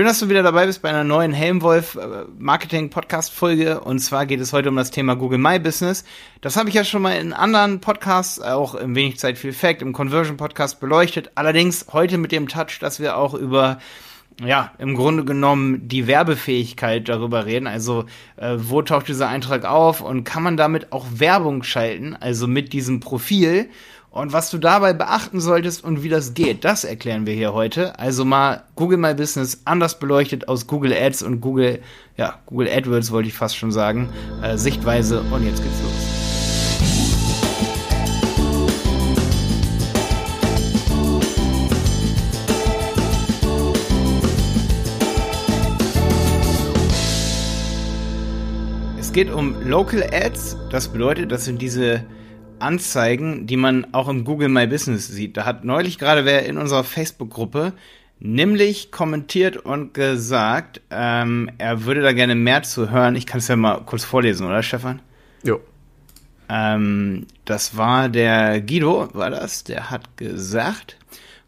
Schön, 0.00 0.06
dass 0.06 0.20
du 0.20 0.30
wieder 0.30 0.42
dabei 0.42 0.64
bist 0.64 0.80
bei 0.80 0.88
einer 0.88 1.04
neuen 1.04 1.34
Helmwolf 1.34 1.96
äh, 1.96 2.24
Marketing 2.38 2.88
Podcast 2.88 3.34
Folge. 3.34 3.80
Und 3.80 3.98
zwar 3.98 4.24
geht 4.24 4.40
es 4.40 4.54
heute 4.54 4.70
um 4.70 4.76
das 4.76 4.90
Thema 4.90 5.14
Google 5.14 5.36
My 5.36 5.58
Business. 5.58 6.04
Das 6.40 6.56
habe 6.56 6.70
ich 6.70 6.74
ja 6.74 6.84
schon 6.84 7.02
mal 7.02 7.18
in 7.18 7.34
anderen 7.34 7.82
Podcasts, 7.82 8.40
auch 8.40 8.74
im 8.74 8.94
Wenig 8.94 9.18
Zeit 9.18 9.36
viel 9.36 9.52
Fact, 9.52 9.82
im 9.82 9.92
Conversion 9.92 10.38
Podcast 10.38 10.80
beleuchtet. 10.80 11.32
Allerdings 11.34 11.84
heute 11.92 12.16
mit 12.16 12.32
dem 12.32 12.48
Touch, 12.48 12.78
dass 12.80 12.98
wir 12.98 13.18
auch 13.18 13.34
über 13.34 13.76
ja, 14.42 14.72
im 14.78 14.94
Grunde 14.94 15.26
genommen 15.26 15.86
die 15.86 16.06
Werbefähigkeit 16.06 17.06
darüber 17.06 17.44
reden. 17.44 17.66
Also, 17.66 18.06
äh, 18.36 18.54
wo 18.56 18.80
taucht 18.80 19.06
dieser 19.06 19.28
Eintrag 19.28 19.66
auf 19.66 20.00
und 20.00 20.24
kann 20.24 20.42
man 20.42 20.56
damit 20.56 20.92
auch 20.92 21.04
Werbung 21.12 21.62
schalten, 21.62 22.16
also 22.18 22.46
mit 22.46 22.72
diesem 22.72 23.00
Profil? 23.00 23.68
Und 24.12 24.32
was 24.32 24.50
du 24.50 24.58
dabei 24.58 24.92
beachten 24.92 25.40
solltest 25.40 25.84
und 25.84 26.02
wie 26.02 26.08
das 26.08 26.34
geht, 26.34 26.64
das 26.64 26.82
erklären 26.82 27.26
wir 27.26 27.34
hier 27.34 27.52
heute. 27.52 27.96
Also 28.00 28.24
mal 28.24 28.64
Google 28.74 28.98
My 28.98 29.14
Business 29.14 29.62
anders 29.66 30.00
beleuchtet 30.00 30.48
aus 30.48 30.66
Google 30.66 30.92
Ads 30.92 31.22
und 31.22 31.40
Google, 31.40 31.80
ja, 32.16 32.40
Google 32.46 32.68
AdWords 32.68 33.12
wollte 33.12 33.28
ich 33.28 33.34
fast 33.34 33.56
schon 33.56 33.70
sagen, 33.70 34.08
äh, 34.42 34.56
Sichtweise 34.56 35.20
und 35.20 35.44
jetzt 35.46 35.62
geht's 35.62 35.80
los. 35.80 35.92
Es 48.98 49.12
geht 49.12 49.30
um 49.30 49.54
Local 49.68 50.02
Ads. 50.02 50.56
Das 50.70 50.88
bedeutet, 50.88 51.30
das 51.30 51.44
sind 51.44 51.62
diese 51.62 52.04
Anzeigen, 52.60 53.46
die 53.46 53.56
man 53.56 53.92
auch 53.92 54.08
im 54.08 54.24
Google 54.24 54.48
My 54.48 54.66
Business 54.66 55.08
sieht. 55.08 55.36
Da 55.36 55.44
hat 55.44 55.64
neulich 55.64 55.98
gerade 55.98 56.24
wer 56.24 56.46
in 56.46 56.58
unserer 56.58 56.84
Facebook-Gruppe 56.84 57.72
nämlich 58.20 58.92
kommentiert 58.92 59.56
und 59.56 59.94
gesagt, 59.94 60.82
ähm, 60.90 61.50
er 61.58 61.84
würde 61.84 62.02
da 62.02 62.12
gerne 62.12 62.34
mehr 62.34 62.62
zu 62.62 62.90
hören. 62.90 63.16
Ich 63.16 63.26
kann 63.26 63.38
es 63.38 63.48
ja 63.48 63.56
mal 63.56 63.80
kurz 63.84 64.04
vorlesen, 64.04 64.46
oder 64.46 64.62
Stefan? 64.62 65.00
Jo. 65.42 65.60
Ähm, 66.48 67.26
das 67.44 67.76
war 67.76 68.08
der 68.08 68.60
Guido, 68.60 69.08
war 69.14 69.30
das? 69.30 69.64
Der 69.64 69.90
hat 69.90 70.16
gesagt, 70.16 70.96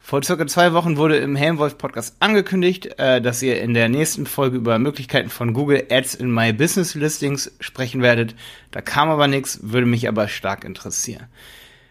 vor 0.04 0.22
circa 0.22 0.46
zwei 0.48 0.72
Wochen 0.72 0.96
wurde 0.96 1.16
im 1.18 1.36
Helmwolf 1.36 1.78
Podcast 1.78 2.16
angekündigt, 2.18 2.98
äh, 2.98 3.22
dass 3.22 3.40
ihr 3.40 3.62
in 3.62 3.72
der 3.72 3.88
nächsten 3.88 4.26
Folge 4.26 4.56
über 4.56 4.78
Möglichkeiten 4.80 5.30
von 5.30 5.54
Google 5.54 5.86
Ads 5.90 6.16
in 6.16 6.34
My 6.34 6.52
Business 6.52 6.96
Listings 6.96 7.52
sprechen 7.60 8.02
werdet. 8.02 8.34
Da 8.72 8.80
kam 8.80 9.08
aber 9.10 9.28
nichts, 9.28 9.60
würde 9.62 9.86
mich 9.86 10.08
aber 10.08 10.26
stark 10.26 10.64
interessieren. 10.64 11.28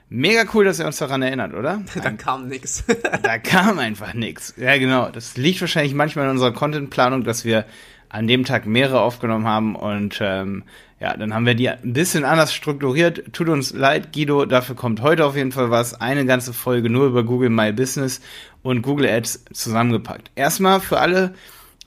Mega 0.09 0.43
cool, 0.53 0.65
dass 0.65 0.77
ihr 0.77 0.85
uns 0.85 0.97
daran 0.97 1.21
erinnert, 1.21 1.53
oder? 1.53 1.81
Da 2.03 2.11
kam 2.11 2.49
nichts. 2.49 2.83
da 3.23 3.37
kam 3.39 3.79
einfach 3.79 4.13
nichts. 4.13 4.53
Ja, 4.57 4.77
genau. 4.77 5.09
Das 5.09 5.37
liegt 5.37 5.61
wahrscheinlich 5.61 5.93
manchmal 5.93 6.25
in 6.25 6.31
unserer 6.31 6.51
Contentplanung, 6.51 7.23
dass 7.23 7.45
wir 7.45 7.65
an 8.09 8.27
dem 8.27 8.43
Tag 8.43 8.65
mehrere 8.65 8.99
aufgenommen 8.99 9.47
haben 9.47 9.73
und 9.73 10.19
ähm, 10.21 10.63
ja, 11.01 11.17
dann 11.17 11.33
haben 11.33 11.47
wir 11.47 11.55
die 11.55 11.67
ein 11.67 11.93
bisschen 11.93 12.23
anders 12.23 12.53
strukturiert. 12.53 13.33
Tut 13.33 13.49
uns 13.49 13.73
leid, 13.73 14.13
Guido, 14.13 14.45
dafür 14.45 14.75
kommt 14.75 15.01
heute 15.01 15.25
auf 15.25 15.35
jeden 15.35 15.51
Fall 15.51 15.71
was. 15.71 15.99
Eine 15.99 16.27
ganze 16.27 16.53
Folge 16.53 16.91
nur 16.91 17.07
über 17.07 17.23
Google 17.23 17.49
My 17.49 17.73
Business 17.73 18.21
und 18.61 18.83
Google 18.83 19.09
Ads 19.09 19.45
zusammengepackt. 19.51 20.29
Erstmal 20.35 20.79
für 20.79 20.99
alle, 20.99 21.33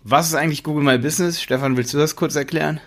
was 0.02 0.26
ist 0.26 0.34
eigentlich 0.34 0.64
Google 0.64 0.82
My 0.82 0.98
Business? 0.98 1.40
Stefan, 1.40 1.76
willst 1.76 1.94
du 1.94 1.98
das 1.98 2.16
kurz 2.16 2.34
erklären? 2.34 2.80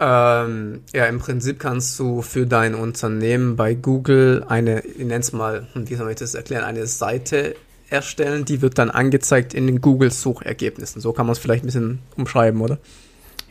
Ähm, 0.00 0.80
ja, 0.92 1.06
im 1.06 1.20
Prinzip 1.20 1.60
kannst 1.60 1.96
du 2.00 2.22
für 2.22 2.44
dein 2.44 2.74
Unternehmen 2.74 3.54
bei 3.54 3.74
Google 3.74 4.44
eine, 4.48 4.80
ich 4.80 4.98
nenne 4.98 5.20
es 5.20 5.32
mal, 5.32 5.68
hm, 5.72 5.88
wie 5.88 5.94
soll 5.94 6.10
ich 6.10 6.16
das 6.16 6.34
erklären, 6.34 6.64
eine 6.64 6.88
Seite 6.88 7.54
erstellen, 7.90 8.44
die 8.44 8.60
wird 8.60 8.76
dann 8.76 8.90
angezeigt 8.90 9.54
in 9.54 9.68
den 9.68 9.80
Google-Suchergebnissen. 9.80 11.00
So 11.00 11.12
kann 11.12 11.26
man 11.26 11.34
es 11.34 11.38
vielleicht 11.38 11.62
ein 11.62 11.66
bisschen 11.66 12.00
umschreiben, 12.16 12.60
oder? 12.60 12.78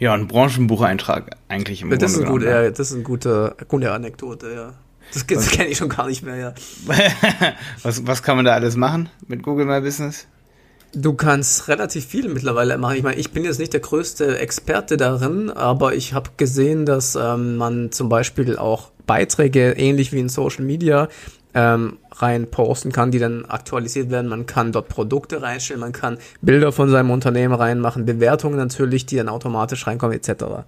Ja, 0.01 0.15
ein 0.15 0.27
Branchenbucheintrag 0.27 1.37
eigentlich 1.47 1.83
im 1.83 1.91
das 1.91 1.99
Grunde. 1.99 2.15
Ist 2.15 2.21
ein 2.21 2.25
gut, 2.25 2.43
ja, 2.43 2.69
das 2.71 2.79
ist 2.79 2.93
eine 2.95 3.03
gute, 3.03 3.55
gute 3.67 3.91
Anekdote, 3.91 4.51
ja. 4.51 4.73
Das, 5.13 5.27
das 5.27 5.51
kenne 5.51 5.69
ich 5.69 5.77
schon 5.77 5.89
gar 5.89 6.07
nicht 6.07 6.23
mehr, 6.23 6.37
ja. 6.37 6.53
was, 7.83 8.07
was 8.07 8.23
kann 8.23 8.35
man 8.35 8.45
da 8.45 8.53
alles 8.53 8.75
machen 8.75 9.09
mit 9.27 9.43
Google 9.43 9.67
My 9.67 9.79
Business? 9.79 10.25
Du 10.95 11.13
kannst 11.13 11.67
relativ 11.67 12.07
viel 12.07 12.29
mittlerweile 12.29 12.79
machen. 12.79 12.97
Ich 12.97 13.03
meine, 13.03 13.17
ich 13.17 13.31
bin 13.31 13.43
jetzt 13.43 13.59
nicht 13.59 13.73
der 13.73 13.79
größte 13.79 14.39
Experte 14.39 14.97
darin, 14.97 15.51
aber 15.51 15.93
ich 15.93 16.15
habe 16.15 16.31
gesehen, 16.35 16.87
dass 16.87 17.15
ähm, 17.15 17.57
man 17.57 17.91
zum 17.91 18.09
Beispiel 18.09 18.57
auch 18.57 18.89
Beiträge 19.05 19.73
ähnlich 19.73 20.11
wie 20.13 20.19
in 20.19 20.29
Social 20.29 20.65
Media 20.65 21.09
ähm, 21.53 21.97
rein 22.11 22.47
kann, 22.51 23.11
die 23.11 23.19
dann 23.19 23.45
aktualisiert 23.45 24.09
werden. 24.09 24.27
Man 24.27 24.45
kann 24.45 24.71
dort 24.71 24.89
Produkte 24.89 25.41
reinstellen, 25.41 25.81
man 25.81 25.91
kann 25.91 26.17
Bilder 26.41 26.71
von 26.71 26.89
seinem 26.89 27.11
Unternehmen 27.11 27.53
reinmachen, 27.53 28.05
Bewertungen 28.05 28.57
natürlich, 28.57 29.05
die 29.05 29.17
dann 29.17 29.29
automatisch 29.29 29.87
reinkommen, 29.87 30.15
etc. 30.17 30.65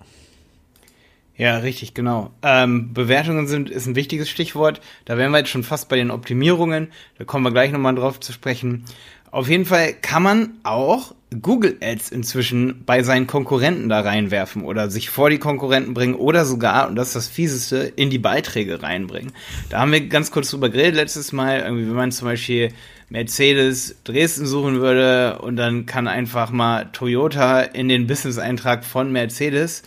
Ja, 1.35 1.57
richtig, 1.57 1.93
genau. 1.93 2.31
Ähm, 2.43 2.93
Bewertungen 2.93 3.47
sind 3.47 3.69
ist 3.69 3.87
ein 3.87 3.95
wichtiges 3.95 4.29
Stichwort. 4.29 4.81
Da 5.05 5.17
wären 5.17 5.31
wir 5.31 5.39
jetzt 5.39 5.49
schon 5.49 5.63
fast 5.63 5.89
bei 5.89 5.95
den 5.95 6.11
Optimierungen. 6.11 6.89
Da 7.17 7.25
kommen 7.25 7.43
wir 7.43 7.51
gleich 7.51 7.71
nochmal 7.71 7.95
drauf 7.95 8.19
zu 8.19 8.31
sprechen. 8.31 8.85
Auf 9.33 9.49
jeden 9.49 9.65
Fall 9.65 9.95
kann 9.99 10.21
man 10.21 10.51
auch 10.61 11.15
Google 11.41 11.77
Ads 11.81 12.11
inzwischen 12.11 12.83
bei 12.85 13.01
seinen 13.01 13.25
Konkurrenten 13.25 13.89
da 13.89 14.01
reinwerfen 14.01 14.61
oder 14.61 14.91
sich 14.91 15.09
vor 15.09 15.31
die 15.31 15.39
Konkurrenten 15.39 15.95
bringen 15.95 16.13
oder 16.13 16.45
sogar, 16.45 16.87
und 16.87 16.95
das 16.95 17.07
ist 17.07 17.15
das 17.15 17.27
Fieseste, 17.29 17.77
in 17.95 18.11
die 18.11 18.19
Beiträge 18.19 18.83
reinbringen. 18.83 19.31
Da 19.71 19.79
haben 19.79 19.91
wir 19.91 20.07
ganz 20.07 20.29
kurz 20.29 20.51
drüber 20.51 20.69
geredet 20.69 20.93
letztes 20.93 21.31
Mal, 21.31 21.61
irgendwie, 21.61 21.87
wenn 21.87 21.95
man 21.95 22.11
zum 22.11 22.27
Beispiel 22.27 22.73
Mercedes 23.09 23.95
Dresden 24.03 24.45
suchen 24.45 24.81
würde 24.81 25.39
und 25.39 25.55
dann 25.55 25.87
kann 25.87 26.07
einfach 26.07 26.51
mal 26.51 26.91
Toyota 26.93 27.61
in 27.61 27.89
den 27.89 28.05
Business-Eintrag 28.05 28.85
von 28.85 29.11
Mercedes 29.11 29.81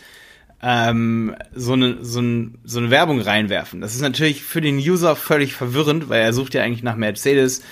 ähm, 0.60 1.36
so, 1.54 1.74
eine, 1.74 1.98
so, 2.04 2.20
ein, 2.20 2.58
so 2.64 2.80
eine 2.80 2.90
Werbung 2.90 3.20
reinwerfen. 3.20 3.80
Das 3.80 3.94
ist 3.94 4.00
natürlich 4.00 4.42
für 4.42 4.60
den 4.60 4.78
User 4.78 5.14
völlig 5.14 5.54
verwirrend, 5.54 6.08
weil 6.08 6.22
er 6.22 6.32
sucht 6.32 6.54
ja 6.54 6.64
eigentlich 6.64 6.82
nach 6.82 6.96
Mercedes 6.96 7.62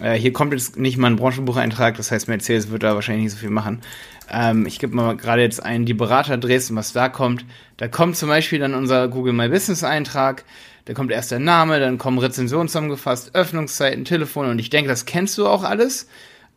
äh, 0.00 0.14
hier 0.14 0.32
kommt 0.32 0.52
jetzt 0.52 0.76
nicht 0.76 0.98
mal 0.98 1.08
ein 1.08 1.16
Branchenbucheintrag, 1.16 1.96
das 1.96 2.10
heißt, 2.10 2.28
Mercedes 2.28 2.70
wird 2.70 2.82
da 2.82 2.94
wahrscheinlich 2.94 3.24
nicht 3.24 3.32
so 3.32 3.38
viel 3.38 3.50
machen. 3.50 3.80
Ähm, 4.30 4.66
ich 4.66 4.78
gebe 4.78 4.94
mal 4.94 5.16
gerade 5.16 5.42
jetzt 5.42 5.62
ein, 5.62 5.86
die 5.86 5.94
Berater 5.94 6.36
Dresden, 6.36 6.76
was 6.76 6.92
da 6.92 7.08
kommt. 7.08 7.44
Da 7.76 7.88
kommt 7.88 8.16
zum 8.16 8.28
Beispiel 8.28 8.58
dann 8.58 8.74
unser 8.74 9.08
Google 9.08 9.32
My 9.32 9.48
Business 9.48 9.84
Eintrag. 9.84 10.44
Da 10.84 10.94
kommt 10.94 11.10
erst 11.10 11.30
der 11.30 11.40
Name, 11.40 11.80
dann 11.80 11.98
kommen 11.98 12.18
Rezensionen 12.18 12.68
zusammengefasst, 12.68 13.34
Öffnungszeiten, 13.34 14.04
Telefon 14.04 14.46
und 14.46 14.58
ich 14.58 14.70
denke, 14.70 14.88
das 14.88 15.04
kennst 15.04 15.36
du 15.36 15.46
auch 15.46 15.64
alles 15.64 16.06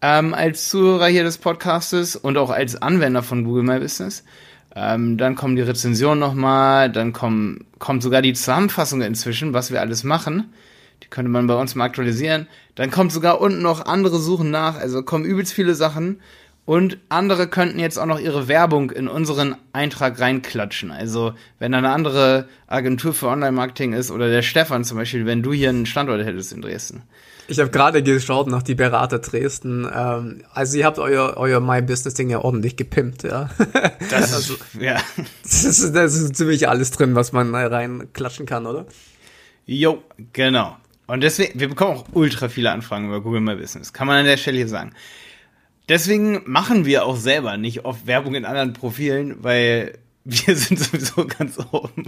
ähm, 0.02 0.34
als 0.34 0.70
Zuhörer 0.70 1.08
hier 1.08 1.24
des 1.24 1.38
Podcastes 1.38 2.16
und 2.16 2.38
auch 2.38 2.52
als 2.52 2.82
Anwender 2.82 3.24
von 3.24 3.44
Google 3.44 3.64
My 3.64 3.80
Business. 3.80 4.24
Ähm, 4.76 5.18
dann 5.18 5.36
kommen 5.36 5.56
die 5.56 5.64
Rezensionen 5.64 6.20
nochmal, 6.20 6.92
dann 6.92 7.12
kommen, 7.12 7.66
kommt 7.80 8.04
sogar 8.04 8.22
die 8.22 8.34
Zusammenfassung 8.34 9.02
inzwischen, 9.02 9.54
was 9.54 9.72
wir 9.72 9.82
alles 9.82 10.04
machen. 10.04 10.54
Die 11.04 11.08
könnte 11.08 11.32
man 11.32 11.48
bei 11.48 11.56
uns 11.56 11.76
mal 11.76 11.86
aktualisieren. 11.86 12.48
Dann 12.76 12.92
kommt 12.92 13.12
sogar 13.12 13.42
unten 13.42 13.62
noch 13.62 13.86
andere 13.86 14.20
Suchen 14.20 14.52
nach. 14.52 14.76
Also 14.78 15.04
kommen 15.04 15.26
übelst 15.26 15.54
viele 15.54 15.76
Sachen. 15.76 16.22
Und 16.70 17.00
andere 17.10 17.48
könnten 17.48 17.80
jetzt 17.80 17.98
auch 17.98 18.06
noch 18.06 18.20
ihre 18.20 18.48
Werbung 18.48 18.92
in 18.92 19.08
unseren 19.08 19.56
Eintrag 19.74 20.20
reinklatschen. 20.20 20.92
Also, 20.92 21.34
wenn 21.58 21.72
da 21.72 21.80
eine 21.80 21.90
andere 21.90 22.48
Agentur 22.68 23.16
für 23.16 23.28
Online-Marketing 23.28 23.94
ist 23.94 24.12
oder 24.12 24.30
der 24.30 24.44
Stefan 24.44 24.84
zum 24.84 24.98
Beispiel, 24.98 25.26
wenn 25.26 25.42
du 25.42 25.52
hier 25.52 25.70
einen 25.70 25.88
Standort 25.88 26.24
hättest 26.24 26.54
in 26.54 26.62
Dresden. 26.62 27.02
Ich 27.48 27.58
habe 27.60 27.72
gerade 27.72 28.04
geschaut 28.04 28.46
nach 28.46 28.62
die 28.62 28.76
Berater 28.76 29.18
Dresden. 29.18 29.90
Ähm, 29.92 30.44
also 30.54 30.78
ihr 30.78 30.86
habt 30.86 31.00
euer, 31.00 31.38
euer 31.38 31.60
My 31.60 31.82
Business 31.82 32.14
Ding 32.14 32.30
ja 32.30 32.38
ordentlich 32.38 32.76
gepimpt, 32.76 33.24
ja. 33.24 33.50
Das 34.12 34.34
also, 34.36 34.54
ist, 34.54 34.76
ja. 34.80 34.98
Das 35.42 35.64
ist, 35.64 35.96
das 35.96 36.14
ist 36.14 36.36
ziemlich 36.36 36.70
alles 36.70 36.92
drin, 36.92 37.16
was 37.16 37.32
man 37.32 37.56
reinklatschen 37.56 38.46
kann, 38.46 38.68
oder? 38.68 38.86
Jo, 39.66 40.04
genau. 40.34 40.78
Und 41.10 41.22
deswegen, 41.22 41.60
wir 41.60 41.68
bekommen 41.68 41.98
auch 41.98 42.06
ultra 42.14 42.50
viele 42.50 42.72
Anfragen 42.72 43.08
über 43.08 43.20
Google 43.20 43.42
My 43.42 43.56
Business. 43.56 43.94
Kann 43.94 44.06
man 44.06 44.18
an 44.18 44.26
der 44.26 44.38
Stelle 44.38 44.58
hier 44.58 44.68
sagen. 44.68 44.92
Deswegen 45.88 46.44
machen 46.46 46.86
wir 46.86 47.04
auch 47.04 47.16
selber 47.16 47.58
nicht 47.58 47.84
oft 47.84 48.06
Werbung 48.06 48.36
in 48.36 48.46
anderen 48.46 48.74
Profilen, 48.74 49.44
weil 49.44 49.98
wir 50.24 50.56
sind 50.56 50.80
sowieso 50.80 51.26
ganz 51.26 51.58
oben. 51.72 52.04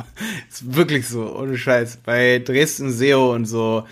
Ist 0.48 0.75
wirklich 0.75 1.07
so, 1.07 1.36
ohne 1.36 1.57
Scheiß. 1.57 1.98
Bei 2.06 2.38
Dresden 2.38 2.92
SEO 2.92 3.33
und 3.33 3.45
so, 3.45 3.88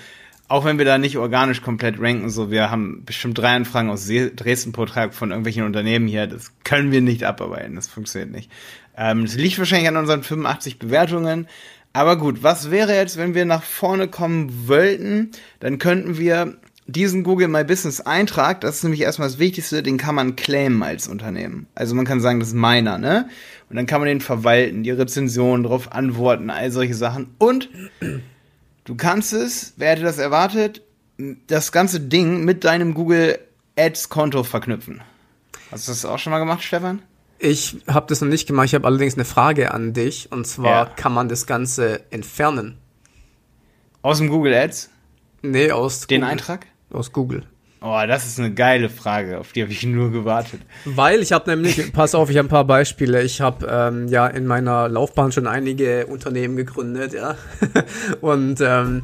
auch 0.48 0.64
wenn 0.64 0.78
wir 0.78 0.86
da 0.86 1.00
nicht 1.00 1.18
organisch 1.18 1.64
komplett 1.64 2.00
ranken, 2.00 2.30
so, 2.30 2.52
wir 2.52 2.70
haben 2.70 3.04
bestimmt 3.04 3.40
drei 3.40 3.56
Anfragen 3.56 3.90
aus 3.90 4.08
Dresden 4.08 4.74
pro 4.74 4.86
Tag 4.86 5.16
von 5.16 5.32
irgendwelchen 5.32 5.64
Unternehmen 5.64 6.08
hier, 6.08 6.28
das 6.28 6.52
können 6.64 6.92
wir 6.92 7.02
nicht 7.02 7.24
abarbeiten, 7.24 7.74
das 7.74 7.88
funktioniert 7.88 8.30
nicht. 8.32 8.52
Ähm, 8.96 9.26
das 9.26 9.34
liegt 9.36 9.58
wahrscheinlich 9.58 9.88
an 9.88 9.98
unseren 9.98 10.22
85 10.22 10.78
Bewertungen, 10.78 11.48
aber 12.00 12.16
gut, 12.16 12.44
was 12.44 12.72
wäre 12.72 12.96
jetzt, 12.96 13.18
wenn 13.18 13.34
wir 13.34 13.44
nach 13.44 13.62
vorne 13.62 14.08
kommen 14.08 14.70
wollten? 14.70 15.32
Dann 15.60 15.80
könnten 15.80 16.18
wir 16.18 16.56
diesen 16.88 17.26
Google 17.26 17.50
My 17.50 17.66
Business 17.66 18.00
Eintrag, 18.00 18.62
das 18.62 18.78
ist 18.78 18.84
nämlich 18.84 19.02
erstmal 19.02 19.28
das 19.28 19.38
Wichtigste, 19.38 19.84
den 19.84 19.98
kann 19.98 20.16
man 20.16 20.38
claimen 20.38 20.82
als 20.82 21.10
Unternehmen. 21.10 21.68
Also 21.76 21.96
man 21.96 22.06
kann 22.06 22.22
sagen, 22.22 22.40
das 22.40 22.50
ist 22.50 22.56
meiner, 22.56 22.98
ne? 23.00 23.28
Und 23.70 23.76
dann 23.76 23.86
kann 23.86 24.00
man 24.00 24.08
den 24.08 24.22
verwalten, 24.22 24.84
die 24.84 24.92
Rezensionen 24.92 25.64
darauf 25.64 25.92
antworten, 25.92 26.50
all 26.50 26.72
solche 26.72 26.94
Sachen. 26.94 27.36
Und 27.38 27.68
du 28.86 28.96
kannst 28.96 29.34
es, 29.34 29.74
wer 29.76 29.90
hätte 29.90 30.04
das 30.04 30.20
erwartet, 30.20 30.82
das 31.48 31.74
ganze 31.74 32.00
Ding 32.00 32.46
mit 32.46 32.64
deinem 32.64 32.94
Google 32.94 33.40
Ads 33.78 34.08
Konto 34.08 34.44
verknüpfen. 34.44 35.02
Hast 35.70 35.90
du 35.90 35.92
das 35.92 36.06
auch 36.06 36.18
schon 36.18 36.32
mal 36.32 36.40
gemacht, 36.40 36.64
Stefan? 36.64 37.02
Ich 37.40 37.78
habe 37.88 38.06
das 38.08 38.22
noch 38.22 38.28
nicht 38.28 38.48
gemacht. 38.48 38.68
Ich 38.68 38.76
habe 38.76 38.86
allerdings 38.86 39.16
eine 39.16 39.26
Frage 39.26 39.74
an 39.74 39.94
dich. 39.94 40.32
Und 40.32 40.46
zwar, 40.46 40.88
ja. 40.88 40.94
kann 40.96 41.14
man 41.14 41.30
das 41.30 41.48
Ganze 41.48 42.02
entfernen? 42.12 42.78
Aus 44.02 44.18
dem 44.18 44.30
Google 44.30 44.54
Ads? 44.54 44.90
Nee, 45.42 45.72
aus 45.72 46.08
Den 46.08 46.22
Google. 46.22 46.32
Eintrag? 46.32 46.68
Aus 46.92 47.12
Google. 47.12 47.44
Oh, 47.82 48.02
das 48.06 48.28
ist 48.28 48.40
eine 48.40 48.54
geile 48.54 48.90
Frage, 48.90 49.40
auf 49.40 49.54
die 49.54 49.62
habe 49.62 49.72
ich 49.72 49.84
nur 49.84 50.12
gewartet. 50.12 50.60
Weil 50.84 51.22
ich 51.22 51.32
habe 51.32 51.50
nämlich, 51.50 51.94
pass 51.94 52.14
auf, 52.14 52.30
ich 52.30 52.38
habe 52.38 52.48
ein 52.48 52.50
paar 52.50 52.66
Beispiele. 52.66 53.22
Ich 53.24 53.40
habe 53.40 53.66
ähm, 53.70 54.10
ja 54.10 54.28
in 54.28 54.46
meiner 54.46 54.90
Laufbahn 54.90 55.32
schon 55.32 55.48
einige 55.48 56.08
Unternehmen 56.08 56.58
gegründet, 56.58 57.14
ja. 57.14 57.36
Und 58.22 58.60
ähm, 58.60 59.04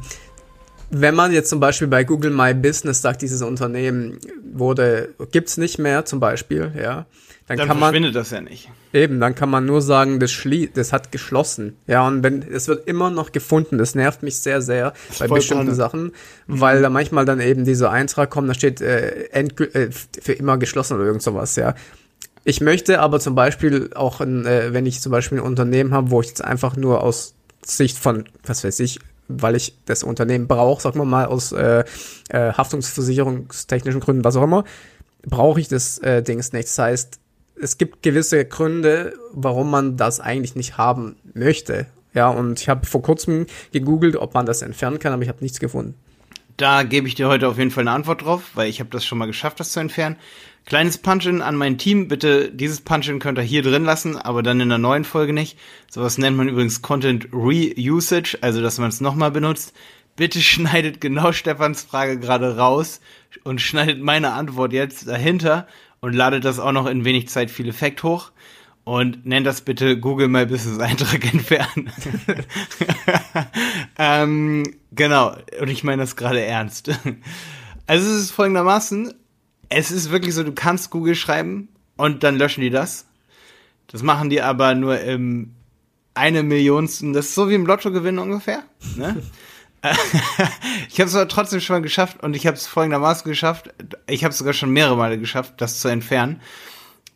wenn 0.90 1.14
man 1.14 1.32
jetzt 1.32 1.48
zum 1.48 1.58
Beispiel 1.58 1.88
bei 1.88 2.04
Google 2.04 2.30
My 2.30 2.52
Business 2.52 3.00
sagt, 3.00 3.22
dieses 3.22 3.40
Unternehmen 3.40 4.18
wurde, 4.52 5.14
gibt's 5.32 5.56
nicht 5.56 5.78
mehr 5.78 6.04
zum 6.04 6.20
Beispiel, 6.20 6.72
ja, 6.78 7.06
dann, 7.46 7.58
dann 7.58 7.68
kann 7.68 7.78
man 7.78 8.12
das 8.12 8.30
ja 8.30 8.40
nicht. 8.40 8.68
Eben, 8.92 9.20
dann 9.20 9.36
kann 9.36 9.48
man 9.48 9.66
nur 9.66 9.80
sagen, 9.80 10.18
das 10.18 10.32
schlie 10.32 10.68
das 10.68 10.92
hat 10.92 11.12
geschlossen. 11.12 11.76
Ja, 11.86 12.06
und 12.06 12.24
wenn 12.24 12.42
es 12.42 12.66
wird 12.66 12.88
immer 12.88 13.10
noch 13.10 13.30
gefunden, 13.30 13.78
das 13.78 13.94
nervt 13.94 14.24
mich 14.24 14.38
sehr 14.38 14.60
sehr 14.62 14.94
bei 15.20 15.28
bestimmten 15.28 15.66
toll. 15.66 15.74
Sachen, 15.74 16.02
mhm. 16.02 16.60
weil 16.60 16.82
da 16.82 16.90
manchmal 16.90 17.24
dann 17.24 17.40
eben 17.40 17.64
dieser 17.64 17.90
Eintrag 17.90 18.30
kommt, 18.30 18.48
da 18.48 18.54
steht 18.54 18.80
äh, 18.80 19.28
äh, 19.28 19.90
für 19.90 20.32
immer 20.32 20.58
geschlossen 20.58 20.94
oder 20.94 21.04
irgend 21.04 21.22
sowas, 21.22 21.54
ja. 21.54 21.74
Ich 22.42 22.60
möchte 22.60 23.00
aber 23.00 23.20
zum 23.20 23.34
Beispiel 23.34 23.90
auch, 23.94 24.20
ein, 24.20 24.44
äh, 24.44 24.72
wenn 24.72 24.86
ich 24.86 25.00
zum 25.00 25.12
Beispiel 25.12 25.38
ein 25.38 25.44
Unternehmen 25.44 25.92
habe, 25.92 26.10
wo 26.10 26.20
ich 26.20 26.28
jetzt 26.28 26.44
einfach 26.44 26.76
nur 26.76 27.02
aus 27.02 27.34
Sicht 27.64 27.98
von, 27.98 28.24
was 28.44 28.64
weiß 28.64 28.80
ich, 28.80 29.00
weil 29.28 29.56
ich 29.56 29.76
das 29.86 30.02
Unternehmen 30.02 30.48
brauche, 30.48 30.82
sagen 30.82 30.98
wir 30.98 31.04
mal 31.04 31.26
aus 31.26 31.52
äh, 31.52 31.84
äh, 32.28 32.52
Haftungsversicherungstechnischen 32.52 34.00
Gründen, 34.00 34.24
was 34.24 34.36
auch 34.36 34.44
immer, 34.44 34.64
brauche 35.26 35.60
ich 35.60 35.68
das 35.68 35.98
äh, 35.98 36.22
Dings 36.22 36.52
nicht. 36.52 36.68
Das 36.68 36.78
heißt, 36.78 37.20
es 37.60 37.78
gibt 37.78 38.02
gewisse 38.02 38.44
Gründe, 38.44 39.14
warum 39.32 39.70
man 39.70 39.96
das 39.96 40.20
eigentlich 40.20 40.54
nicht 40.54 40.76
haben 40.78 41.16
möchte. 41.34 41.86
Ja, 42.14 42.28
und 42.28 42.60
ich 42.60 42.68
habe 42.68 42.86
vor 42.86 43.02
kurzem 43.02 43.46
gegoogelt, 43.72 44.16
ob 44.16 44.34
man 44.34 44.46
das 44.46 44.62
entfernen 44.62 44.98
kann, 44.98 45.12
aber 45.12 45.22
ich 45.22 45.28
habe 45.28 45.42
nichts 45.42 45.60
gefunden. 45.60 45.94
Da 46.56 46.82
gebe 46.84 47.06
ich 47.06 47.14
dir 47.14 47.28
heute 47.28 47.48
auf 47.48 47.58
jeden 47.58 47.70
Fall 47.70 47.82
eine 47.82 47.90
Antwort 47.90 48.24
drauf, 48.24 48.42
weil 48.54 48.70
ich 48.70 48.80
habe 48.80 48.88
das 48.88 49.04
schon 49.04 49.18
mal 49.18 49.26
geschafft, 49.26 49.60
das 49.60 49.72
zu 49.72 49.80
entfernen. 49.80 50.16
Kleines 50.64 50.96
Punch-In 50.98 51.42
an 51.42 51.54
mein 51.54 51.76
Team. 51.76 52.08
Bitte, 52.08 52.50
dieses 52.50 52.80
Punch-In 52.80 53.18
könnt 53.18 53.38
ihr 53.38 53.44
hier 53.44 53.62
drin 53.62 53.84
lassen, 53.84 54.16
aber 54.16 54.42
dann 54.42 54.60
in 54.60 54.70
der 54.70 54.78
neuen 54.78 55.04
Folge 55.04 55.34
nicht. 55.34 55.58
Sowas 55.90 56.16
nennt 56.16 56.36
man 56.36 56.48
übrigens 56.48 56.80
Content 56.80 57.28
Reusage, 57.32 58.38
also 58.40 58.62
dass 58.62 58.78
man 58.78 58.88
es 58.88 59.02
nochmal 59.02 59.30
benutzt. 59.30 59.74
Bitte 60.16 60.40
schneidet 60.40 61.00
genau 61.02 61.32
Stefans 61.32 61.82
Frage 61.82 62.18
gerade 62.18 62.56
raus 62.56 63.00
und 63.44 63.60
schneidet 63.60 64.00
meine 64.00 64.32
Antwort 64.32 64.72
jetzt 64.72 65.06
dahinter 65.06 65.68
und 66.00 66.14
ladet 66.14 66.44
das 66.44 66.58
auch 66.58 66.72
noch 66.72 66.86
in 66.86 67.04
wenig 67.04 67.28
Zeit 67.28 67.50
viel 67.50 67.68
Effekt 67.68 68.02
hoch 68.02 68.32
und 68.84 69.26
nennt 69.26 69.46
das 69.46 69.62
bitte 69.62 69.98
Google 69.98 70.28
My 70.28 70.46
Business 70.46 70.78
Eintrag 70.78 71.24
entfernen. 71.32 71.90
ähm, 73.98 74.62
genau, 74.92 75.36
und 75.60 75.68
ich 75.68 75.82
meine 75.82 76.02
das 76.02 76.16
gerade 76.16 76.40
ernst. 76.40 76.90
Also 77.86 78.08
es 78.08 78.22
ist 78.22 78.30
folgendermaßen, 78.30 79.12
es 79.68 79.90
ist 79.90 80.10
wirklich 80.10 80.34
so, 80.34 80.42
du 80.42 80.52
kannst 80.52 80.90
Google 80.90 81.14
schreiben 81.14 81.68
und 81.96 82.22
dann 82.22 82.36
löschen 82.36 82.60
die 82.60 82.70
das. 82.70 83.06
Das 83.88 84.02
machen 84.02 84.30
die 84.30 84.42
aber 84.42 84.74
nur 84.74 85.00
im 85.00 85.52
eine 86.14 86.42
Millionsten, 86.42 87.12
das 87.12 87.26
ist 87.26 87.34
so 87.34 87.50
wie 87.50 87.54
im 87.54 87.66
Lottogewinn 87.66 88.18
ungefähr. 88.18 88.62
Ne? 88.96 89.22
ich 90.88 91.00
habe 91.00 91.08
es 91.08 91.14
aber 91.14 91.28
trotzdem 91.28 91.60
schon 91.60 91.76
mal 91.76 91.82
geschafft 91.82 92.22
und 92.22 92.34
ich 92.34 92.46
habe 92.46 92.56
es 92.56 92.66
folgendermaßen 92.66 93.28
geschafft. 93.28 93.70
Ich 94.08 94.24
habe 94.24 94.32
es 94.32 94.38
sogar 94.38 94.52
schon 94.52 94.70
mehrere 94.70 94.96
Male 94.96 95.18
geschafft, 95.18 95.54
das 95.58 95.80
zu 95.80 95.88
entfernen. 95.88 96.40